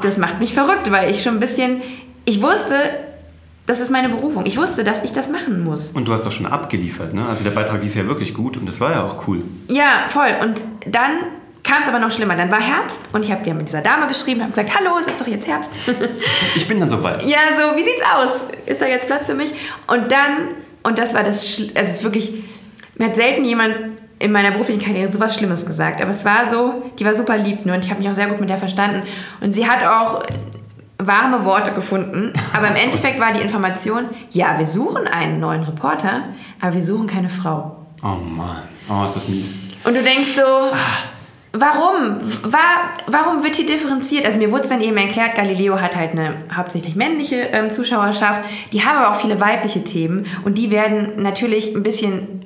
[0.02, 1.80] Das macht mich verrückt, weil ich schon ein bisschen,
[2.28, 2.74] ich wusste,
[3.66, 4.44] das ist meine Berufung.
[4.46, 5.92] Ich wusste, dass ich das machen muss.
[5.92, 7.26] Und du hast doch schon abgeliefert, ne?
[7.26, 9.42] Also der Beitrag lief ja wirklich gut und das war ja auch cool.
[9.68, 10.34] Ja, voll.
[10.42, 11.10] Und dann
[11.62, 12.36] kam es aber noch schlimmer.
[12.36, 15.06] Dann war Herbst und ich habe ja mit dieser Dame geschrieben, habe gesagt, hallo, es
[15.06, 15.70] ist doch jetzt Herbst.
[16.54, 17.22] Ich bin dann soweit.
[17.24, 18.44] ja, so, wie sieht's aus?
[18.66, 19.52] Ist da jetzt Platz für mich?
[19.86, 20.48] Und dann,
[20.82, 22.44] und das war das, Schl- also es ist wirklich,
[22.96, 23.74] mir hat selten jemand
[24.18, 26.00] in meiner beruflichen Karriere sowas Schlimmes gesagt.
[26.00, 28.26] Aber es war so, die war super lieb nur und ich habe mich auch sehr
[28.28, 29.02] gut mit der verstanden.
[29.40, 30.22] Und sie hat auch
[30.98, 32.32] warme Worte gefunden.
[32.52, 36.24] Aber im Endeffekt war die Information, ja, wir suchen einen neuen Reporter,
[36.60, 37.76] aber wir suchen keine Frau.
[38.02, 38.62] Oh Mann.
[38.90, 39.56] Oh, ist das mies.
[39.84, 40.42] Und du denkst so,
[41.52, 42.18] Warum?
[42.42, 44.26] War, warum wird hier differenziert?
[44.26, 48.42] Also mir wurde es dann eben erklärt, Galileo hat halt eine hauptsächlich männliche ähm, Zuschauerschaft,
[48.72, 52.44] die haben aber auch viele weibliche Themen und die werden natürlich ein bisschen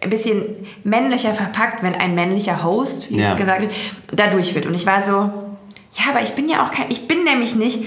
[0.00, 0.44] ein bisschen
[0.84, 3.32] männlicher verpackt, wenn ein männlicher Host, wie Ja.
[3.32, 3.72] es gesagt wird,
[4.12, 4.66] da durchführt.
[4.66, 5.30] Und ich war so,
[5.98, 7.80] ja, aber ich bin ja auch kein, ich bin nämlich nicht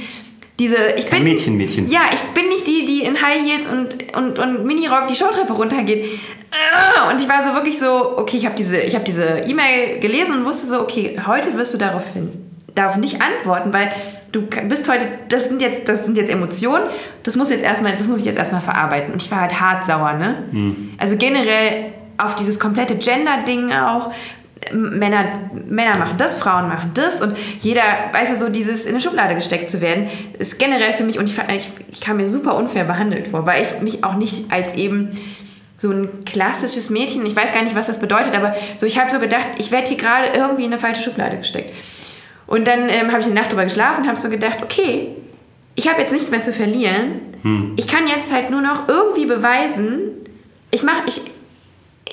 [0.60, 1.88] diese, ich bin Mädchen, Mädchen.
[1.90, 5.54] Ja, ich bin nicht die, die in High Heels und, und, und Minirock die Showtreppe
[5.54, 6.06] runtergeht.
[6.52, 10.38] Ah, Und ich war so wirklich so, okay, ich habe diese, ich diese E-Mail gelesen
[10.40, 12.30] und wusste so, okay, heute wirst du darauf hin,
[12.76, 13.90] darauf nicht antworten, weil
[14.32, 16.84] du bist heute, das sind jetzt, das sind jetzt Emotionen,
[17.24, 19.14] das muss jetzt erstmal, das muss ich jetzt erstmal verarbeiten.
[19.14, 20.44] Und ich war halt hart sauer, ne?
[21.00, 24.12] Also generell auf dieses komplette Gender-Ding auch.
[24.72, 27.82] Männer, Männer machen das, Frauen machen das und jeder,
[28.12, 30.08] weißt du, so dieses in eine Schublade gesteckt zu werden,
[30.38, 33.64] ist generell für mich und ich, ich, ich kam mir super unfair behandelt vor, weil
[33.64, 35.18] ich mich auch nicht als eben
[35.78, 39.10] so ein klassisches Mädchen, ich weiß gar nicht, was das bedeutet, aber so ich habe
[39.10, 41.74] so gedacht, ich werde hier gerade irgendwie in eine falsche Schublade gesteckt.
[42.46, 45.16] Und dann ähm, habe ich eine Nacht drüber geschlafen und habe so gedacht, okay,
[45.76, 47.22] ich habe jetzt nichts mehr zu verlieren.
[47.78, 50.12] Ich kann jetzt halt nur noch irgendwie beweisen,
[50.70, 51.22] ich mache, ich,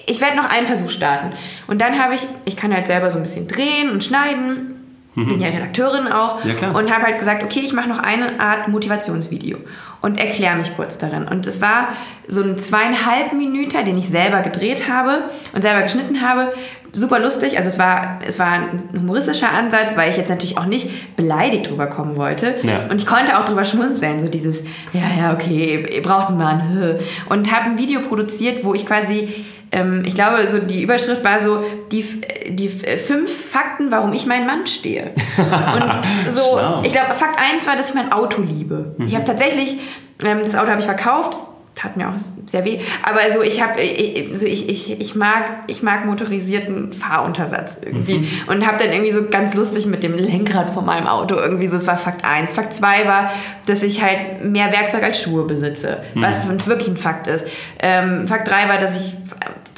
[0.09, 1.33] ich werde noch einen Versuch starten.
[1.67, 4.75] Und dann habe ich, ich kann halt selber so ein bisschen drehen und schneiden.
[5.15, 6.45] Bin ja Redakteurin auch.
[6.45, 6.71] Ja.
[6.71, 9.59] Und habe halt gesagt, okay, ich mache noch eine Art Motivationsvideo
[10.01, 11.27] und erkläre mich kurz darin.
[11.27, 11.89] Und es war
[12.29, 16.53] so ein zweieinhalb Minüter, den ich selber gedreht habe und selber geschnitten habe.
[16.93, 17.57] Super lustig.
[17.57, 21.69] Also es war, es war ein humoristischer Ansatz, weil ich jetzt natürlich auch nicht beleidigt
[21.69, 22.55] rüberkommen wollte.
[22.63, 22.87] Ja.
[22.89, 26.97] Und ich konnte auch drüber schmunzeln, so dieses, ja, ja, okay, ihr braucht einen Mann.
[27.29, 31.41] Und habe ein Video produziert, wo ich quasi, ähm, ich glaube, so die Überschrift war
[31.41, 32.05] so, die,
[32.49, 35.13] die fünf Fakten, warum ich meinen Mann stehe.
[35.37, 36.83] Und so, Schlau.
[36.83, 38.95] ich glaube, Fakt 1 war, dass ich mein Auto liebe.
[39.07, 39.77] Ich habe tatsächlich,
[40.25, 41.39] ähm, das Auto habe ich verkauft,
[41.79, 42.15] tat mir auch
[42.47, 42.79] sehr weh.
[43.03, 43.75] Aber also ich habe,
[44.35, 49.29] so ich, ich, ich mag, ich mag motorisierten Fahruntersatz irgendwie und habe dann irgendwie so
[49.29, 51.77] ganz lustig mit dem Lenkrad von meinem Auto irgendwie so.
[51.77, 52.53] Das war Fakt 1.
[52.53, 53.31] Fakt 2 war,
[53.67, 57.47] dass ich halt mehr Werkzeug als Schuhe besitze, was wirklich ein Fakt ist.
[57.79, 59.15] Ähm, Fakt 3 war, dass ich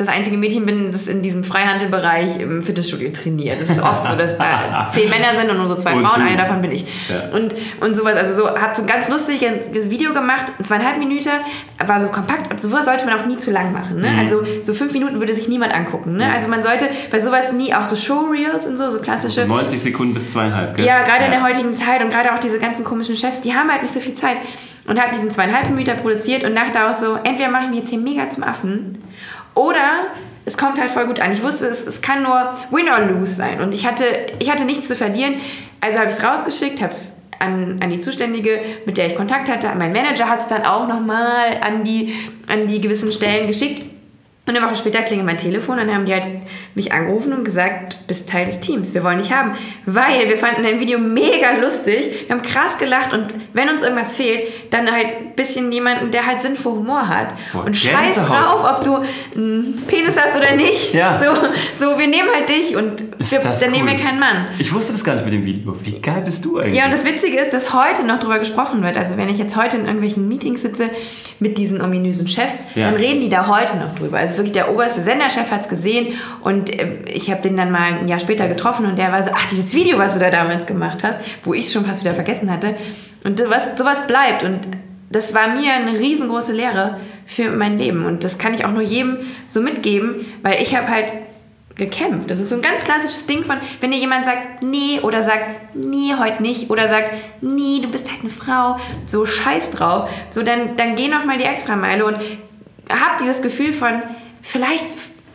[0.00, 3.58] das einzige Mädchen bin, das in diesem Freihandelbereich im Fitnessstudio trainiert.
[3.60, 6.22] Es ist oft so, dass da zehn Männer sind und nur so zwei Und Frauen,
[6.22, 6.84] eine davon bin ich.
[7.08, 7.36] Ja.
[7.36, 11.30] Und, und sowas, also so, hab so ein ganz lustiges Video gemacht, zweieinhalb Minuten,
[11.84, 13.96] war so kompakt, und sowas sollte man auch nie zu lang machen.
[13.96, 14.02] Mhm.
[14.02, 14.14] Ne?
[14.18, 16.16] Also so fünf Minuten würde sich niemand angucken.
[16.16, 16.32] Ne?
[16.32, 20.14] Also man sollte bei sowas nie, auch so Showreels und so, so klassische, 90 Sekunden
[20.14, 20.86] bis zweieinhalb, gell?
[20.86, 23.70] ja, gerade in der heutigen Zeit und gerade auch diese ganzen komischen Chefs, die haben
[23.70, 24.38] halt nicht so viel Zeit.
[24.86, 27.90] Und habe diesen zweieinhalb Minuten produziert und dachte auch so, entweder mache ich mich jetzt
[27.90, 28.98] hier mega zum Affen
[29.54, 30.06] oder
[30.44, 31.32] es kommt halt voll gut an.
[31.32, 33.60] Ich wusste, es, es kann nur win or lose sein.
[33.60, 34.04] Und ich hatte,
[34.38, 35.34] ich hatte nichts zu verlieren.
[35.80, 39.48] Also habe ich es rausgeschickt, habe es an, an die Zuständige, mit der ich Kontakt
[39.48, 39.68] hatte.
[39.76, 42.14] Mein Manager hat es dann auch nochmal an die,
[42.46, 43.89] an die gewissen Stellen geschickt.
[44.50, 46.24] Und eine Woche später klingelt mein Telefon und dann haben die halt
[46.74, 49.52] mich angerufen und gesagt, du bist Teil des Teams, wir wollen dich haben.
[49.86, 54.16] Weil wir fanden dein Video mega lustig, wir haben krass gelacht und wenn uns irgendwas
[54.16, 57.28] fehlt, dann halt ein bisschen jemanden, der halt Sinn für Humor hat.
[57.52, 58.96] Boah, und scheiß drauf, ob du
[59.36, 60.94] einen Penis hast oder nicht.
[60.94, 61.16] Ja.
[61.16, 63.96] So, so, wir nehmen halt dich und wir, dann nehmen cool.
[63.96, 64.48] wir keinen Mann.
[64.58, 65.76] Ich wusste das gar nicht mit dem Video.
[65.80, 66.74] Wie geil bist du eigentlich?
[66.76, 68.96] Ja, und das Witzige ist, dass heute noch drüber gesprochen wird.
[68.96, 70.90] Also wenn ich jetzt heute in irgendwelchen Meetings sitze
[71.38, 72.90] mit diesen ominösen Chefs, Ja.
[72.90, 74.18] dann reden die da heute noch drüber.
[74.18, 77.94] Also wirklich der oberste Senderchef hat es gesehen und äh, ich habe den dann mal
[78.00, 80.66] ein Jahr später getroffen und der war so, ach, dieses Video, was du da damals
[80.66, 82.74] gemacht hast, wo ich es schon fast wieder vergessen hatte.
[83.24, 84.60] Und sowas, sowas bleibt und
[85.10, 88.82] das war mir eine riesengroße Lehre für mein Leben und das kann ich auch nur
[88.82, 91.12] jedem so mitgeben, weil ich habe halt
[91.76, 92.30] gekämpft.
[92.30, 95.74] Das ist so ein ganz klassisches Ding von, wenn dir jemand sagt, nee, oder sagt,
[95.74, 97.10] nee, heute nicht, oder sagt,
[97.40, 101.38] nee, du bist halt eine Frau, so scheiß drauf, so dann, dann geh noch mal
[101.38, 102.16] die Extrameile und
[102.88, 104.02] hab dieses Gefühl von,
[104.42, 104.86] vielleicht,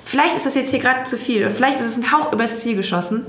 [0.03, 2.62] vielleicht ist das jetzt hier gerade zu viel, oder vielleicht ist es ein Hauch übers
[2.62, 3.26] Ziel geschossen,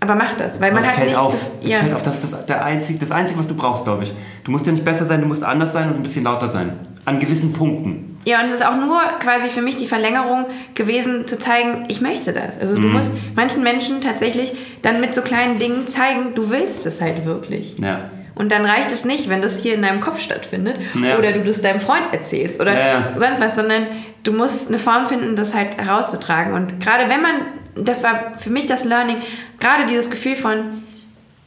[0.00, 1.32] aber mach das, weil man es hat fällt nicht auf.
[1.32, 1.78] zu, Es ja.
[1.78, 4.12] fällt auf, das ist das, der einzig, das Einzige, was du brauchst, glaube ich.
[4.44, 6.72] Du musst ja nicht besser sein, du musst anders sein und ein bisschen lauter sein.
[7.06, 8.18] An gewissen Punkten.
[8.24, 12.00] Ja, und es ist auch nur quasi für mich die Verlängerung gewesen, zu zeigen, ich
[12.00, 12.58] möchte das.
[12.60, 12.82] Also Mhm.
[12.82, 14.52] du musst manchen Menschen tatsächlich
[14.82, 17.78] dann mit so kleinen Dingen zeigen, du willst es halt wirklich.
[17.78, 18.10] Ja.
[18.34, 21.16] Und dann reicht es nicht, wenn das hier in deinem Kopf stattfindet Ja.
[21.16, 23.12] oder du das deinem Freund erzählst oder ja.
[23.16, 23.86] sonst was, sondern
[24.26, 26.52] du musst eine Form finden, das halt herauszutragen.
[26.54, 27.32] Und gerade wenn man,
[27.76, 29.16] das war für mich das Learning,
[29.60, 30.82] gerade dieses Gefühl von,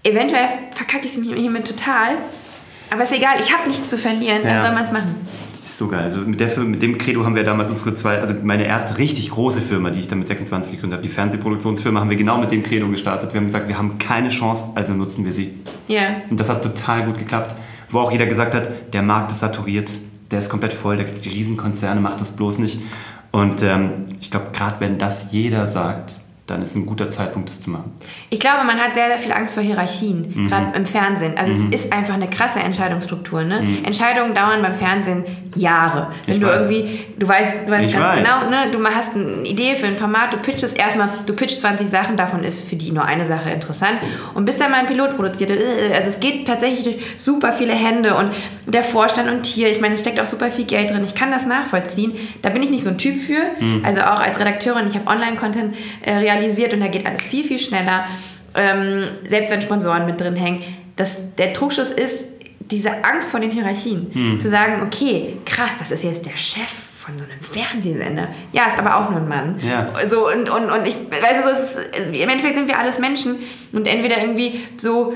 [0.03, 2.15] eventuell verkacke ich es mir hiermit total,
[2.91, 4.55] aber ist egal, ich habe nichts zu verlieren, Ja.
[4.55, 5.15] dann soll man es machen.
[5.65, 6.01] Ist so geil.
[6.01, 9.30] Also mit, der mit dem Credo haben wir damals unsere zwei, also meine erste richtig
[9.30, 12.51] große Firma, die ich dann mit 26 gegründet habe, die Fernsehproduktionsfirma, haben wir genau mit
[12.51, 13.34] dem Credo gestartet.
[13.34, 15.53] Wir haben gesagt, wir haben keine Chance, also nutzen wir sie.
[15.88, 16.21] Ja.
[16.30, 17.53] Und das hat total gut geklappt.
[17.91, 19.91] Wo auch jeder gesagt hat, der Markt ist saturiert,
[20.32, 22.80] der ist komplett voll, da gibt es die Riesenkonzerne, macht das bloß nicht.
[23.32, 26.18] Und ähm, ich glaube, gerade wenn das jeder sagt,
[26.50, 27.91] dann ist ein guter Zeitpunkt, das zu machen.
[28.30, 30.50] Ich glaube, man hat sehr, sehr viel Angst vor Hierarchien, Mhm.
[30.50, 31.38] gerade im Fernsehen.
[31.38, 33.43] Also es ist einfach eine krasse Entscheidungsstruktur.
[33.43, 33.62] Ne?
[33.84, 35.24] Entscheidungen dauern beim Fernsehen
[35.56, 36.08] Jahre.
[36.26, 36.41] Wenn Mhm.
[36.43, 36.70] Ich du weiß.
[36.72, 38.18] irgendwie, du weißt, du weißt Ich ganz weiß.
[38.18, 38.72] genau, ne?
[38.72, 42.43] du hast eine Idee für ein Format, du pitchst erstmal, du pitchst 20 Sachen, davon
[42.43, 43.97] ist für die nur eine Sache interessant.
[44.34, 47.74] Und bis dann mal ein Pilot produziert, äh, also es geht tatsächlich durch super viele
[47.74, 48.32] Hände und
[48.66, 51.04] der Vorstand und hier, ich meine, es steckt auch super viel Geld drin.
[51.04, 52.14] Ich kann das nachvollziehen.
[52.41, 53.39] Da bin ich nicht so ein Typ für.
[53.60, 53.84] Mhm.
[53.86, 56.39] Also auch als Redakteurin, ich habe Online-Content äh, realisiert
[56.74, 58.06] und da geht alles viel, viel schneller.
[58.56, 60.64] Ähm, selbst wenn Sponsoren mit drin hängen.
[60.96, 62.26] Das, der Trugschluss ist
[62.60, 64.08] diese Angst vor den Hierarchien.
[64.12, 64.40] Hm.
[64.40, 68.28] Zu sagen, okay, krass, das ist jetzt der Chef von so einem Fernsehsender.
[68.52, 69.60] Ja, ist aber auch nur ein Mann.
[69.62, 69.88] Ja.
[70.08, 73.00] So, und, und, und ich, weißt du, so, es ist, im Endeffekt sind wir alles
[73.00, 73.38] Menschen
[73.72, 75.14] und entweder irgendwie so,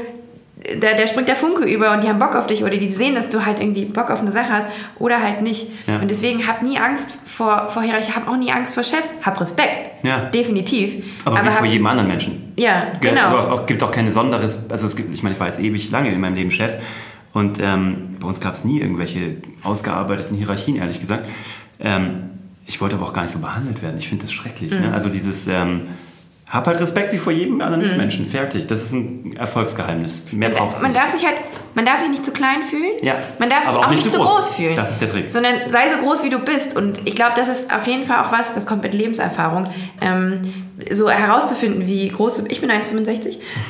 [0.79, 3.15] da, da springt der Funke über und die haben Bock auf dich oder die sehen,
[3.15, 5.67] dass du halt irgendwie Bock auf eine Sache hast oder halt nicht.
[5.87, 5.99] Ja.
[5.99, 9.39] Und deswegen hab nie Angst vor, vor Hierarchie, hab auch nie Angst vor Chefs, hab
[9.41, 10.03] Respekt.
[10.03, 10.25] Ja.
[10.29, 11.03] Definitiv.
[11.25, 12.53] Aber, wie vor jedem anderen Menschen.
[12.57, 13.35] Ja, genau.
[13.35, 15.59] Also auch, auch, gibt auch keine sonderes, also es gibt, ich meine, ich war jetzt
[15.59, 16.77] ewig lange in meinem Leben Chef
[17.33, 21.27] und ähm, bei uns gab es nie irgendwelche ausgearbeiteten Hierarchien, ehrlich gesagt.
[21.79, 22.29] Ähm,
[22.65, 23.97] ich wollte aber auch gar nicht so behandelt werden.
[23.97, 24.71] Ich finde das schrecklich.
[24.71, 24.81] Mhm.
[24.81, 24.93] Ne?
[24.93, 25.87] Also dieses, ähm,
[26.49, 28.25] hab halt Respekt wie vor jedem anderen Mitmenschen.
[28.27, 28.67] Fertig.
[28.67, 30.23] Das ist ein Erfolgsgeheimnis.
[30.31, 31.01] Mehr braucht es man nicht.
[31.01, 31.35] darf sich halt,
[31.73, 32.91] man darf sich nicht zu klein fühlen.
[33.01, 34.75] Ja, Man darf sich auch, nicht zu groß, fühlen.
[34.75, 35.31] Das ist der Trick.
[35.31, 36.75] Sondern sei so groß, wie du bist.
[36.75, 39.63] Und ich glaube, das ist auf jeden Fall auch was, das kommt mit Lebenserfahrung.
[40.01, 40.41] Ähm,
[40.91, 43.37] so herauszufinden, wie groß ich bin 1,65.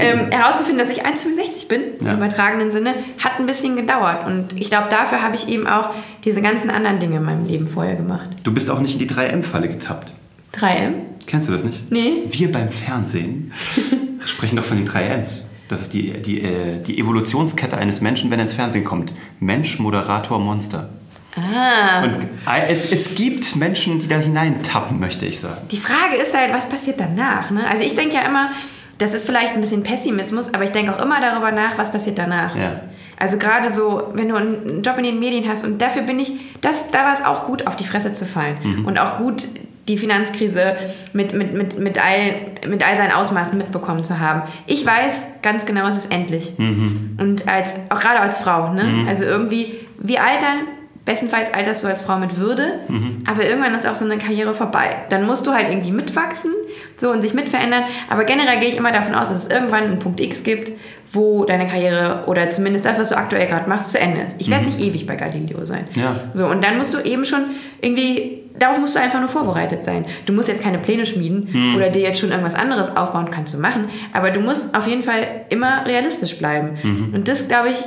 [0.00, 2.12] ähm, herauszufinden, dass ich 1,65 bin, Ja.
[2.12, 4.26] im übertragenen Sinne, hat ein bisschen gedauert.
[4.26, 5.90] Und ich glaube, dafür habe ich eben auch
[6.24, 8.28] diese ganzen anderen Dinge in meinem Leben vorher gemacht.
[8.44, 10.12] Du bist auch nicht in die 3M-Falle getappt.
[10.56, 10.94] 3M?
[11.28, 11.92] Kennst du das nicht?
[11.92, 12.24] Nee.
[12.26, 13.52] Wir beim Fernsehen
[14.26, 15.44] sprechen doch von den 3Ms.
[15.68, 19.12] Das ist die, die, äh, die Evolutionskette eines Menschen, wenn er ins Fernsehen kommt.
[19.38, 20.88] Mensch, Moderator, Monster.
[21.36, 22.04] Ah.
[22.04, 22.14] Und
[22.46, 25.68] äh, es, es gibt Menschen, die da hineintappen, möchte ich sagen.
[25.70, 27.50] Die Frage ist halt, was passiert danach?
[27.50, 27.68] Ne?
[27.68, 28.52] Also ich denke ja immer,
[28.96, 32.16] das ist vielleicht ein bisschen Pessimismus, aber ich denke auch immer darüber nach, was passiert
[32.16, 32.56] danach.
[32.56, 32.80] Ja.
[33.18, 36.32] Also gerade so, wenn du einen Job in den Medien hast und dafür bin ich,
[36.62, 38.56] das, da war es auch gut, auf die Fresse zu fallen.
[38.62, 38.86] Mhm.
[38.86, 39.46] Und auch gut,
[39.88, 40.76] die Finanzkrise
[41.12, 44.42] mit, mit, mit, mit, all, mit all seinen Ausmaßen mitbekommen zu haben.
[44.66, 46.52] Ich weiß ganz genau, es ist endlich.
[46.58, 47.16] Mhm.
[47.20, 49.06] Und als, auch gerade als Frau, ne?
[49.08, 50.66] Also irgendwie, wir altern,
[51.04, 53.24] bestenfalls alterst du als Frau mit Würde, Mhm.
[53.26, 54.94] aber irgendwann ist auch so eine Karriere vorbei.
[55.08, 56.52] Dann musst du halt irgendwie mitwachsen
[56.98, 57.84] so und sich mitverändern.
[58.10, 60.70] Aber generell gehe ich immer davon aus, dass es irgendwann einen Punkt X gibt,
[61.10, 64.34] wo deine Karriere oder zumindest das, was du aktuell gerade machst, zu Ende ist.
[64.38, 65.86] Ich werde nicht ewig bei Galileo sein.
[65.94, 66.02] Mhm.
[66.02, 66.14] Ja.
[66.34, 67.44] So, und dann musst du eben schon
[67.80, 70.04] irgendwie, darauf musst du einfach nur vorbereitet sein.
[70.26, 71.76] Du musst jetzt keine Pläne schmieden Hm.
[71.76, 73.88] oder dir jetzt schon irgendwas anderes aufbauen, kannst du machen.
[74.12, 76.70] Aber du musst auf jeden Fall immer realistisch bleiben.
[76.82, 77.14] Mhm.
[77.14, 77.84] Und das, glaube ich,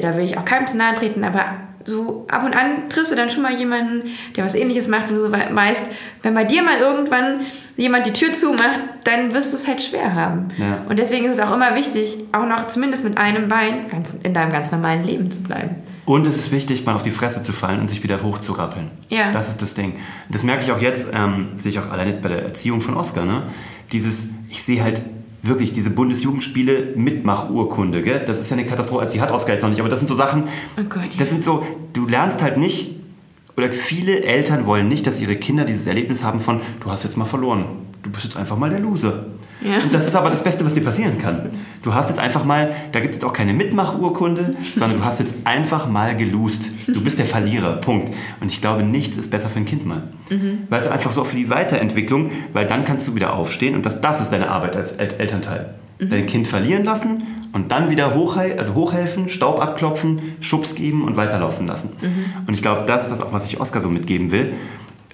[0.00, 1.44] da will ich auch keinem zu nahe treten, aber
[1.86, 4.04] so ab und an triffst du dann schon mal jemanden,
[4.36, 5.90] der was ähnliches macht, wo du so wei- weißt,
[6.22, 7.40] wenn bei dir mal irgendwann
[7.76, 10.48] jemand die Tür zumacht, dann wirst du es halt schwer haben.
[10.56, 10.78] Ja.
[10.88, 14.32] Und deswegen ist es auch immer wichtig, auch noch zumindest mit einem Bein ganz, in
[14.32, 15.76] deinem ganz normalen Leben zu bleiben.
[16.06, 18.90] Und es ist wichtig, mal auf die Fresse zu fallen und sich wieder hochzurappeln.
[19.08, 19.32] Ja.
[19.32, 19.94] Das ist das Ding.
[20.28, 22.94] Das merke ich auch jetzt, ähm, sehe ich auch allein jetzt bei der Erziehung von
[22.94, 23.24] Oscar.
[23.24, 23.44] Ne?
[23.92, 25.00] Dieses, ich sehe halt
[25.42, 28.02] wirklich diese Bundesjugendspiele Mitmachurkunde.
[28.02, 28.22] Gell?
[28.24, 29.08] Das ist ja eine Katastrophe.
[29.12, 30.44] Die hat Oscar jetzt noch nicht, aber das sind so Sachen.
[30.78, 31.18] Oh Gott, ja.
[31.18, 32.96] Das sind so, du lernst halt nicht,
[33.56, 37.16] oder viele Eltern wollen nicht, dass ihre Kinder dieses Erlebnis haben von, du hast jetzt
[37.16, 37.66] mal verloren.
[38.02, 39.26] Du bist jetzt einfach mal der Loser.
[39.64, 39.78] Ja.
[39.82, 41.50] Und das ist aber das Beste, was dir passieren kann.
[41.82, 45.20] Du hast jetzt einfach mal, da gibt es jetzt auch keine Mitmachurkunde, sondern du hast
[45.20, 46.70] jetzt einfach mal gelost.
[46.86, 48.14] Du bist der Verlierer, Punkt.
[48.40, 50.04] Und ich glaube, nichts ist besser für ein Kind mal.
[50.68, 54.00] Weißt du, einfach so für die Weiterentwicklung, weil dann kannst du wieder aufstehen und das,
[54.00, 55.74] das ist deine Arbeit als El Elternteil.
[55.98, 61.16] Dein Kind verlieren lassen und dann wieder hochhel also hochhelfen, Staub abklopfen, Schubs geben und
[61.16, 61.92] weiterlaufen lassen.
[62.46, 64.52] Und ich glaube, das ist das auch, was ich Oskar so mitgeben will.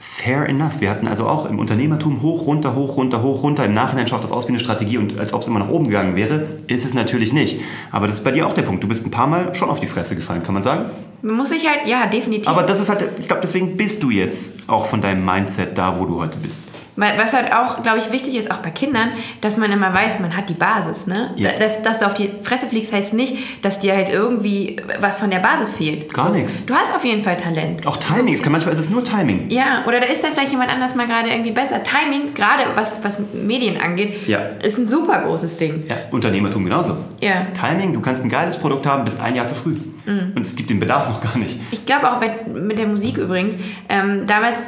[0.02, 0.80] Fair enough.
[0.80, 3.66] Wir hatten also auch im Unternehmertum hoch, runter, hoch, runter, hoch, runter.
[3.66, 5.88] Im Nachhinein schaut das aus wie eine Strategie und als ob es immer nach oben
[5.88, 7.60] gegangen wäre, ist es natürlich nicht.
[7.92, 8.82] Aber das ist bei dir auch der Punkt.
[8.82, 10.86] Du bist ein paar Mal schon auf die Fresse gefallen, kann man sagen.
[11.20, 12.48] Man muss sich halt, ja, definitiv.
[12.48, 16.00] Aber das ist halt, ich glaube, deswegen bist du jetzt auch von deinem Mindset da,
[16.00, 16.62] wo du heute bist.
[16.96, 19.10] Weil- Was halt auch, glaube ich, wichtig ist, auch bei Kindern,
[19.40, 21.06] dass man immer weiß, man hat die Basis.
[21.06, 21.30] Ne?
[21.36, 21.50] Ja.
[21.58, 25.30] Dass, dass du auf die Fresse fliegst, heißt nicht, dass dir halt irgendwie was von
[25.30, 26.12] der Basis fehlt.
[26.12, 26.64] Gar nichts.
[26.66, 27.86] Du hast auf jeden Fall Talent.
[27.86, 29.50] Auch Timing, es kann manchmal ist es nur Timing.
[29.50, 31.80] Ja, oder da ist dann vielleicht jemand anders mal gerade irgendwie besser.
[31.82, 34.40] Timing, gerade was, was Medien angeht, Ja.
[34.62, 35.84] ist ein super großes Ding.
[35.88, 36.96] Ja, Unternehmertum genauso.
[37.20, 37.46] Ja.
[37.58, 39.76] Timing, du kannst ein geiles Produkt haben, bist ein Jahr zu früh.
[40.06, 40.32] Mhm.
[40.34, 41.58] Und es gibt den Bedarf noch gar nicht.
[41.70, 43.56] Ich glaube auch bei, mit der Musik übrigens.
[43.88, 44.62] Ähm, damals,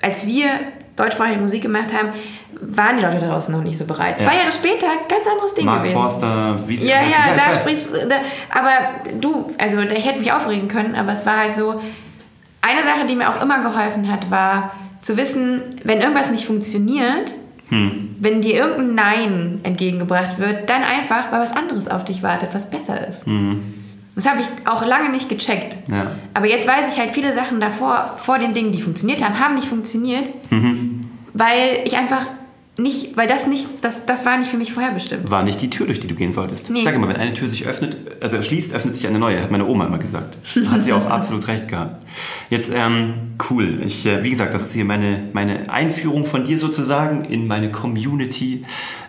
[0.00, 0.46] als wir
[0.96, 2.10] deutschsprachige Musik gemacht haben,
[2.60, 4.20] waren die Leute draußen noch nicht so bereit.
[4.20, 4.26] Ja.
[4.26, 5.94] Zwei Jahre später, ganz anderes Ding Mark gewesen.
[5.94, 8.16] Forster, wie sie Ja, ja, da sprichst da,
[8.50, 8.70] Aber
[9.20, 11.80] du, also ich hätte mich aufregen können, aber es war halt so.
[12.66, 17.34] Eine Sache, die mir auch immer geholfen hat, war zu wissen, wenn irgendwas nicht funktioniert,
[17.68, 18.16] Hm.
[18.20, 22.70] Wenn dir irgendein Nein entgegengebracht wird, dann einfach, weil was anderes auf dich wartet, was
[22.70, 23.26] besser ist.
[23.26, 23.83] Hm.
[24.14, 25.76] Das habe ich auch lange nicht gecheckt.
[25.88, 26.12] Ja.
[26.34, 29.54] Aber jetzt weiß ich halt, viele Sachen davor, vor den Dingen, die funktioniert haben, haben
[29.54, 31.00] nicht funktioniert, mhm.
[31.32, 32.26] weil ich einfach
[32.76, 35.30] nicht, weil das nicht, das, das war nicht für mich vorherbestimmt.
[35.30, 36.70] War nicht die Tür, durch die du gehen solltest.
[36.70, 36.78] Nee.
[36.78, 39.50] Ich sage immer, wenn eine Tür sich öffnet, also schließt, öffnet sich eine neue, hat
[39.52, 40.38] meine Oma immer gesagt.
[40.68, 42.04] Hat sie auch absolut recht gehabt.
[42.50, 43.80] Jetzt, ähm, cool.
[43.84, 47.70] Ich, äh, wie gesagt, das ist hier meine, meine Einführung von dir sozusagen in meine
[47.70, 48.64] Community.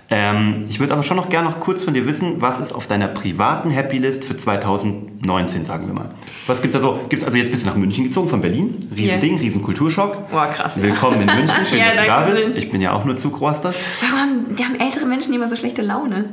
[0.10, 2.86] Ähm, ich würde aber schon noch gerne noch kurz von dir wissen, was ist auf
[2.86, 6.12] deiner privaten Happy List für 2019, sagen wir mal.
[6.46, 7.00] Was gibt's also?
[7.10, 8.78] Gibt's also jetzt bist du nach München gezogen von Berlin?
[8.96, 9.42] Riesending, yeah.
[9.42, 10.30] riesen Kulturschock.
[10.30, 10.80] Boah, krass.
[10.80, 12.44] Willkommen in München, schön, ja, dass du da bist.
[12.56, 13.74] Ich bin ja auch nur Zugroster.
[14.02, 16.26] Warum haben, die haben ältere Menschen immer so schlechte Laune?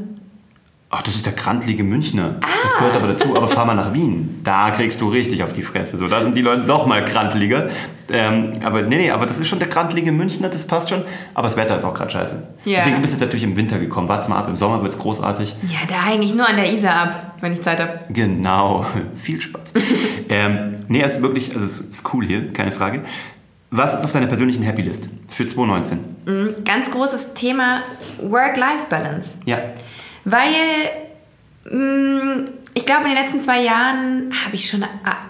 [0.95, 2.37] Ach, das ist der krantlige Münchner.
[2.43, 2.49] Ah.
[2.63, 3.35] Das gehört aber dazu.
[3.35, 4.41] Aber fahr mal nach Wien.
[4.45, 5.97] Da kriegst du richtig auf die Fresse.
[5.97, 7.71] So, da sind die Leute noch mal krantliger.
[8.11, 11.03] Ähm, aber nee, nee, aber das ist schon der krantlige Münchner, das passt schon.
[11.33, 12.43] Aber das Wetter ist auch gerade scheiße.
[12.67, 12.81] Ja.
[12.81, 14.07] Deswegen bist du jetzt natürlich im Winter gekommen.
[14.11, 15.57] Warte mal ab, im Sommer wird es großartig.
[15.67, 18.01] Ja, da hänge ich nur an der Isar ab, wenn ich Zeit habe.
[18.11, 18.85] Genau,
[19.15, 19.73] viel Spaß.
[20.29, 23.01] ähm, nee, es ist wirklich, also es ist cool hier, keine Frage.
[23.71, 25.99] Was ist auf deiner persönlichen Happy List für 2019?
[26.27, 27.81] Mhm, ganz großes Thema
[28.21, 29.39] Work-Life-Balance.
[29.47, 29.59] Ja.
[30.25, 30.55] Weil
[31.65, 34.83] mh, mm, ich glaube, in den letzten zwei Jahren habe ich schon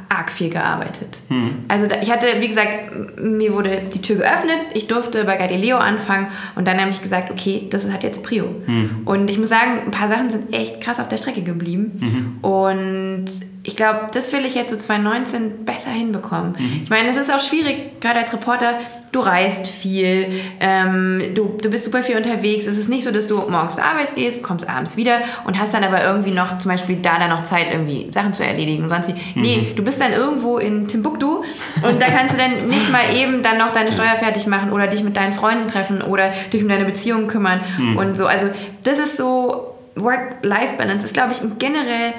[0.09, 1.21] arg viel gearbeitet.
[1.29, 1.65] Hm.
[1.67, 6.29] Also ich hatte, wie gesagt, mir wurde die Tür geöffnet, ich durfte bei Galileo anfangen
[6.55, 8.45] und dann habe ich gesagt, okay, das hat jetzt Prio.
[8.67, 9.03] Hm.
[9.05, 11.99] Und ich muss sagen, ein paar Sachen sind echt krass auf der Strecke geblieben.
[11.99, 12.49] Mhm.
[12.49, 13.25] Und
[13.65, 16.57] ich glaube, das will ich jetzt so 2019 besser hinbekommen.
[16.59, 16.81] Mhm.
[16.83, 18.75] Ich meine, es ist auch schwierig, gerade als Reporter,
[19.13, 20.27] du reist viel,
[20.59, 22.67] ähm, du, du bist super viel unterwegs.
[22.67, 25.75] Es ist nicht so, dass du morgens zur Arbeit gehst, kommst abends wieder und hast
[25.75, 28.89] dann aber irgendwie noch zum Beispiel da dann noch Zeit, irgendwie Sachen zu erledigen und
[28.89, 29.13] sonst wie.
[29.13, 29.43] Mhm.
[29.43, 31.45] Nee, du bist dann irgendwo in Timbuktu
[31.83, 34.89] und da kannst du dann nicht mal eben dann noch deine Steuer fertig machen oder
[34.89, 37.97] dich mit deinen Freunden treffen oder dich um deine Beziehungen kümmern mhm.
[37.97, 38.27] und so.
[38.27, 38.49] Also
[38.83, 42.15] das ist so Work-Life-Balance ist, glaube ich, generell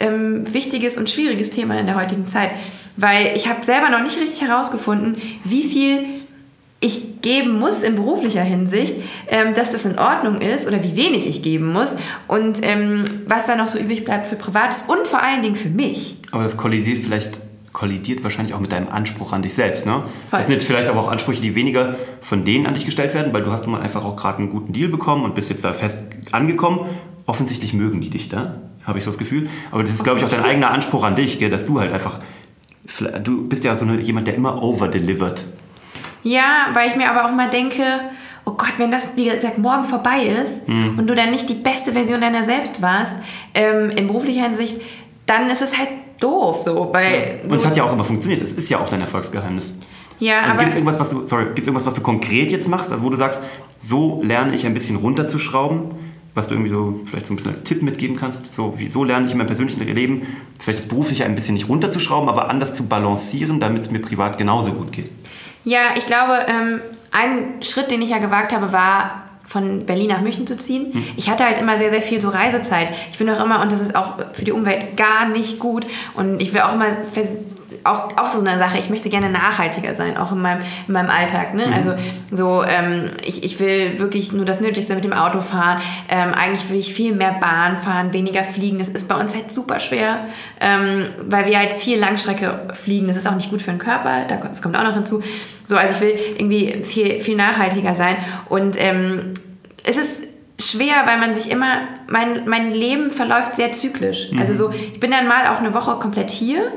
[0.00, 2.50] ähm, wichtiges und schwieriges Thema in der heutigen Zeit,
[2.96, 6.04] weil ich habe selber noch nicht richtig herausgefunden, wie viel
[6.80, 8.94] ich geben muss in beruflicher Hinsicht,
[9.26, 11.96] ähm, dass das in Ordnung ist oder wie wenig ich geben muss
[12.28, 15.70] und ähm, was da noch so übrig bleibt für Privates und vor allen Dingen für
[15.70, 16.16] mich.
[16.30, 17.40] Aber das kollidiert vielleicht
[17.72, 19.86] kollidiert wahrscheinlich auch mit deinem Anspruch an dich selbst.
[19.86, 20.02] Ne?
[20.30, 23.32] Das sind jetzt vielleicht aber auch Ansprüche, die weniger von denen an dich gestellt werden,
[23.32, 25.64] weil du hast nun mal einfach auch gerade einen guten Deal bekommen und bist jetzt
[25.64, 26.80] da fest angekommen.
[27.26, 28.56] Offensichtlich mögen die dich da
[28.88, 29.48] habe ich so das Gefühl.
[29.70, 31.92] Aber das ist, glaube ich, auch dein eigener Anspruch an dich, gell, dass du halt
[31.92, 32.18] einfach,
[33.22, 35.44] du bist ja so eine, jemand, der immer over-delivert.
[36.22, 37.84] Ja, weil ich mir aber auch mal denke,
[38.44, 40.98] oh Gott, wenn das, wie gesagt, morgen vorbei ist mhm.
[40.98, 43.14] und du dann nicht die beste Version deiner selbst warst,
[43.54, 44.80] ähm, in beruflicher Hinsicht,
[45.26, 46.88] dann ist es halt doof so.
[46.92, 47.50] Weil ja.
[47.50, 48.42] Und es hat ja auch immer funktioniert.
[48.42, 49.78] Es ist ja auch dein Erfolgsgeheimnis.
[50.18, 50.58] Ja, also aber...
[50.60, 53.10] Gibt es irgendwas, was du, sorry, gibt's irgendwas, was du konkret jetzt machst, also wo
[53.10, 53.42] du sagst,
[53.78, 55.90] so lerne ich ein bisschen runterzuschrauben?
[56.34, 58.52] Was du irgendwie so vielleicht so ein bisschen als Tipp mitgeben kannst?
[58.52, 60.26] So, wie, so lerne ich in meinem persönlichen Leben,
[60.58, 64.38] vielleicht das Berufliche ein bisschen nicht runterzuschrauben, aber anders zu balancieren, damit es mir privat
[64.38, 65.10] genauso gut geht.
[65.64, 70.20] Ja, ich glaube, ähm, ein Schritt, den ich ja gewagt habe, war von Berlin nach
[70.20, 70.92] München zu ziehen.
[70.92, 71.04] Hm.
[71.16, 72.94] Ich hatte halt immer sehr, sehr viel so Reisezeit.
[73.10, 75.86] Ich bin auch immer, und das ist auch für die Umwelt gar nicht gut.
[76.14, 76.88] Und ich will auch immer
[77.88, 81.10] auch, auch so eine Sache, ich möchte gerne nachhaltiger sein, auch in meinem, in meinem
[81.10, 81.54] Alltag.
[81.54, 81.66] Ne?
[81.66, 81.72] Mhm.
[81.72, 81.94] Also
[82.30, 85.80] so, ähm, ich, ich will wirklich nur das Nötigste mit dem Auto fahren.
[86.08, 88.78] Ähm, eigentlich will ich viel mehr Bahn fahren, weniger fliegen.
[88.78, 90.26] Das ist bei uns halt super schwer,
[90.60, 93.08] ähm, weil wir halt viel Langstrecke fliegen.
[93.08, 95.22] Das ist auch nicht gut für den Körper, das kommt auch noch hinzu.
[95.64, 98.16] So, also ich will irgendwie viel, viel nachhaltiger sein.
[98.48, 99.34] Und ähm,
[99.84, 100.22] es ist
[100.60, 104.30] schwer, weil man sich immer, mein, mein Leben verläuft sehr zyklisch.
[104.32, 104.38] Mhm.
[104.38, 106.72] Also so, ich bin dann mal auch eine Woche komplett hier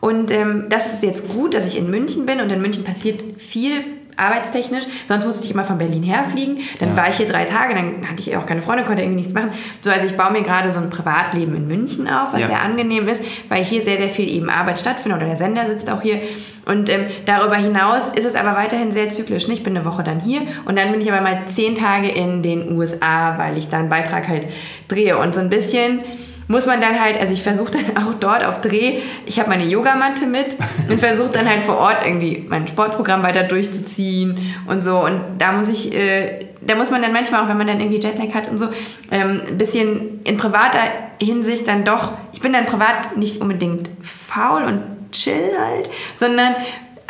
[0.00, 3.22] und ähm, das ist jetzt gut, dass ich in München bin und in München passiert
[3.38, 3.84] viel
[4.18, 4.84] arbeitstechnisch.
[5.06, 6.58] Sonst musste ich immer von Berlin herfliegen.
[6.80, 6.96] Dann ja.
[6.96, 9.50] war ich hier drei Tage, dann hatte ich auch keine Freunde, konnte irgendwie nichts machen.
[9.80, 12.48] So, also ich baue mir gerade so ein Privatleben in München auf, was ja.
[12.48, 15.88] sehr angenehm ist, weil hier sehr, sehr viel eben Arbeit stattfindet oder der Sender sitzt
[15.90, 16.20] auch hier.
[16.66, 19.48] Und ähm, darüber hinaus ist es aber weiterhin sehr zyklisch.
[19.48, 22.42] Ich bin eine Woche dann hier und dann bin ich aber mal zehn Tage in
[22.42, 24.46] den USA, weil ich da einen Beitrag halt
[24.88, 25.16] drehe.
[25.16, 26.00] Und so ein bisschen
[26.48, 29.64] muss man dann halt, also ich versuche dann auch dort auf Dreh, ich habe meine
[29.64, 30.56] Yogamatte mit
[30.88, 35.04] und versuche dann halt vor Ort irgendwie mein Sportprogramm weiter durchzuziehen und so.
[35.04, 38.00] Und da muss ich, äh, da muss man dann manchmal auch, wenn man dann irgendwie
[38.00, 38.68] Jetlag hat und so,
[39.10, 40.80] ähm, ein bisschen in privater
[41.20, 46.54] Hinsicht dann doch, ich bin dann privat nicht unbedingt faul und chill halt, sondern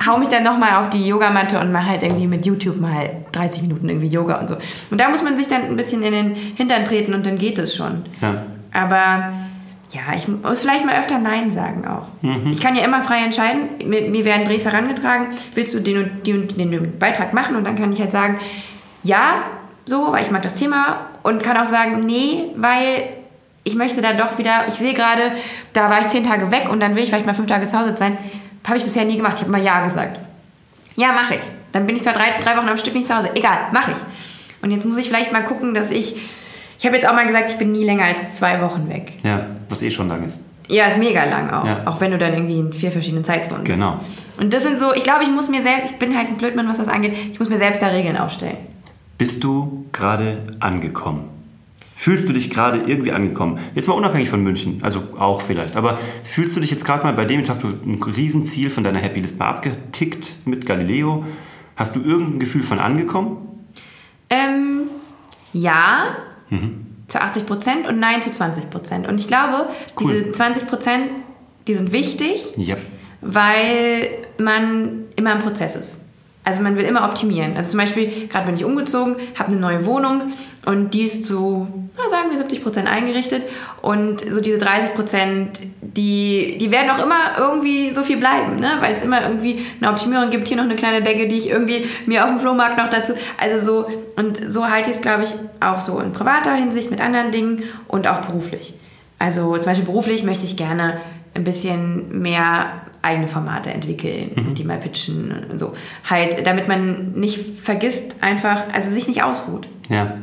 [0.07, 3.63] hau mich dann nochmal auf die Yogamatte und mache halt irgendwie mit YouTube mal 30
[3.63, 4.57] Minuten irgendwie Yoga und so.
[4.91, 7.59] Und da muss man sich dann ein bisschen in den Hintern treten und dann geht
[7.59, 8.05] es schon.
[8.21, 8.43] Ja.
[8.79, 9.33] Aber
[9.91, 12.07] ja, ich muss vielleicht mal öfter Nein sagen auch.
[12.23, 12.53] Mhm.
[12.53, 13.69] Ich kann ja immer frei entscheiden.
[13.85, 17.57] Mir, mir werden Drehs herangetragen, willst du den und, den und den Beitrag machen?
[17.57, 18.39] Und dann kann ich halt sagen,
[19.03, 19.43] ja,
[19.85, 23.09] so, weil ich mag das Thema und kann auch sagen, nee, weil
[23.65, 25.33] ich möchte da doch wieder, ich sehe gerade,
[25.73, 27.79] da war ich zehn Tage weg und dann will ich vielleicht mal fünf Tage zu
[27.79, 28.17] Hause sein.
[28.67, 29.35] Habe ich bisher nie gemacht.
[29.37, 30.21] Ich habe mal Ja gesagt.
[30.95, 31.43] Ja, mache ich.
[31.73, 33.31] Dann bin ich zwar drei, drei Wochen am Stück nicht zu Hause.
[33.35, 33.99] Egal, mache ich.
[34.61, 36.17] Und jetzt muss ich vielleicht mal gucken, dass ich.
[36.79, 39.15] Ich habe jetzt auch mal gesagt, ich bin nie länger als zwei Wochen weg.
[39.25, 40.41] Ja, was eh schon lang ist.
[40.69, 41.67] Ja, ist mega lang auch.
[41.67, 41.87] Ja.
[41.87, 43.75] Auch wenn du dann irgendwie in vier verschiedenen Zeitzonen bist.
[43.75, 44.01] Genau.
[44.39, 46.69] Und das sind so, ich glaube, ich muss mir selbst, ich bin halt ein Blödmann,
[46.69, 48.59] was das angeht, ich muss mir selbst da Regeln aufstellen.
[49.17, 51.31] Bist du gerade angekommen?
[51.97, 53.59] Fühlst du dich gerade irgendwie angekommen?
[53.75, 57.13] Jetzt mal unabhängig von München, also auch vielleicht, aber fühlst du dich jetzt gerade mal
[57.15, 61.25] bei dem, jetzt hast du ein Riesenziel von deiner Happy List mal abgetickt mit Galileo.
[61.75, 63.39] Hast du irgendein Gefühl von angekommen?
[64.31, 64.83] Ähm,
[65.53, 66.17] ja,
[67.09, 69.07] zu 80 Prozent und nein zu 20 Prozent.
[69.09, 69.69] Und ich glaube,
[70.01, 70.13] Cool.
[70.13, 71.11] diese 20 Prozent,
[71.67, 72.77] die sind wichtig, Ja.
[73.21, 75.99] weil man immer im Prozess ist.
[76.49, 77.59] Also man will immer optimieren.
[77.59, 80.33] Also zum Beispiel, gerade bin ich umgezogen, habe eine neue Wohnung
[80.65, 83.43] und die ist zu, na, sagen wir 70 Prozent eingerichtet.
[83.83, 88.79] Und so diese 30 Prozent, die, die werden auch immer irgendwie so viel bleiben, ne?
[88.81, 90.49] weil es immer irgendwie eine Optimierung gibt.
[90.49, 93.13] Hier noch eine kleine Decke, die ich irgendwie mir auf dem Flohmarkt noch dazu.
[93.37, 95.31] Also so, und so halte ich es, glaube ich,
[95.61, 98.73] auch so in privater Hinsicht mit anderen Dingen und auch beruflich.
[99.19, 100.99] Also zum Beispiel beruflich möchte ich gerne
[101.35, 102.73] ein bisschen mehr
[103.03, 105.73] eigene Formate entwickeln und die mal pitchen und so.
[106.09, 109.69] Halt, damit man nicht vergisst, einfach, also sich nicht ausruht.
[109.89, 110.15] Ja.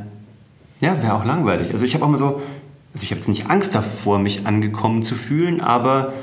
[0.81, 1.71] Ja, wäre auch langweilig.
[1.71, 2.41] Also ich habe auch mal so,
[2.93, 6.13] also ich habe jetzt nicht Angst davor, mich angekommen zu fühlen, aber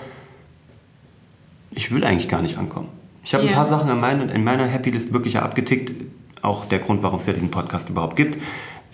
[1.70, 2.88] ich will eigentlich gar nicht ankommen.
[3.24, 3.50] Ich habe Ja.
[3.50, 5.92] ein paar Sachen in meiner, in meiner Happy List wirklich abgetickt.
[6.42, 8.36] Auch der Grund, warum es ja diesen Podcast überhaupt gibt.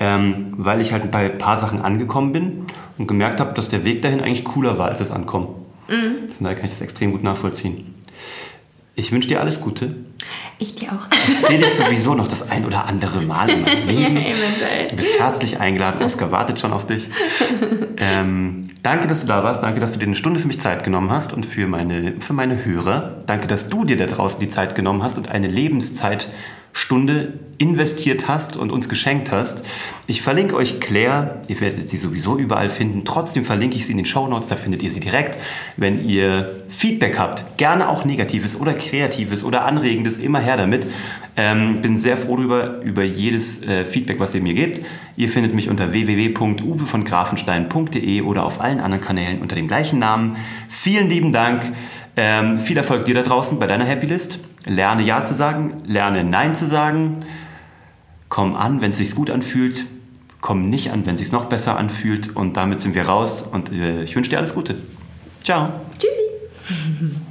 [0.00, 2.66] Ähm, weil ich halt bei ein paar Sachen angekommen bin
[2.98, 5.48] und gemerkt habe, dass der Weg dahin eigentlich cooler war als das Ankommen.
[5.88, 7.94] Von daher kann ich das extrem gut nachvollziehen.
[8.94, 9.94] Ich wünsche dir alles Gute.
[10.58, 11.06] Ich dir auch.
[11.28, 14.16] Ich sehe dich sowieso noch das ein oder andere Mal in meinem Leben.
[14.16, 14.88] eventuell.
[14.90, 16.02] Du bist herzlich eingeladen.
[16.02, 17.08] Oskar wartet schon auf dich.
[17.96, 19.62] Ähm, danke, dass du da warst.
[19.62, 22.32] Danke, dass du dir eine Stunde für mich Zeit genommen hast und für meine, für
[22.32, 23.22] meine Hörer.
[23.26, 25.46] Danke, dass du dir da draußen die Zeit genommen hast und eine
[26.78, 29.64] Lebenszeitstunde investiert hast und uns geschenkt hast.
[30.06, 31.42] Ich verlinke euch Claire.
[31.48, 33.04] Ihr werdet sie sowieso überall finden.
[33.04, 34.46] Trotzdem verlinke ich sie in den Show Notes.
[34.46, 35.40] Da findet ihr sie direkt.
[35.76, 40.86] Wenn ihr Feedback habt, gerne auch negatives oder kreatives oder anregendes, immer her damit.
[41.36, 44.86] Ähm, bin sehr froh darüber, über jedes äh, Feedback, was ihr mir gebt.
[45.16, 50.36] Ihr findet mich unter www.uwevongrafenstein.de oder auf allen anderen Kanälen unter dem gleichen Namen.
[50.68, 51.72] Vielen lieben Dank.
[52.16, 54.38] Ähm, viel Erfolg dir da draußen bei deiner Happy List.
[54.68, 57.24] Lerne Ja zu sagen, lerne Nein zu sagen.
[58.28, 59.86] Komm an, wenn es sich gut anfühlt.
[60.42, 62.36] Komm nicht an, wenn es sich noch besser anfühlt.
[62.36, 63.42] Und damit sind wir raus.
[63.42, 64.76] Und äh, ich wünsche dir alles Gute.
[65.42, 65.72] Ciao.
[65.98, 67.16] Tschüssi.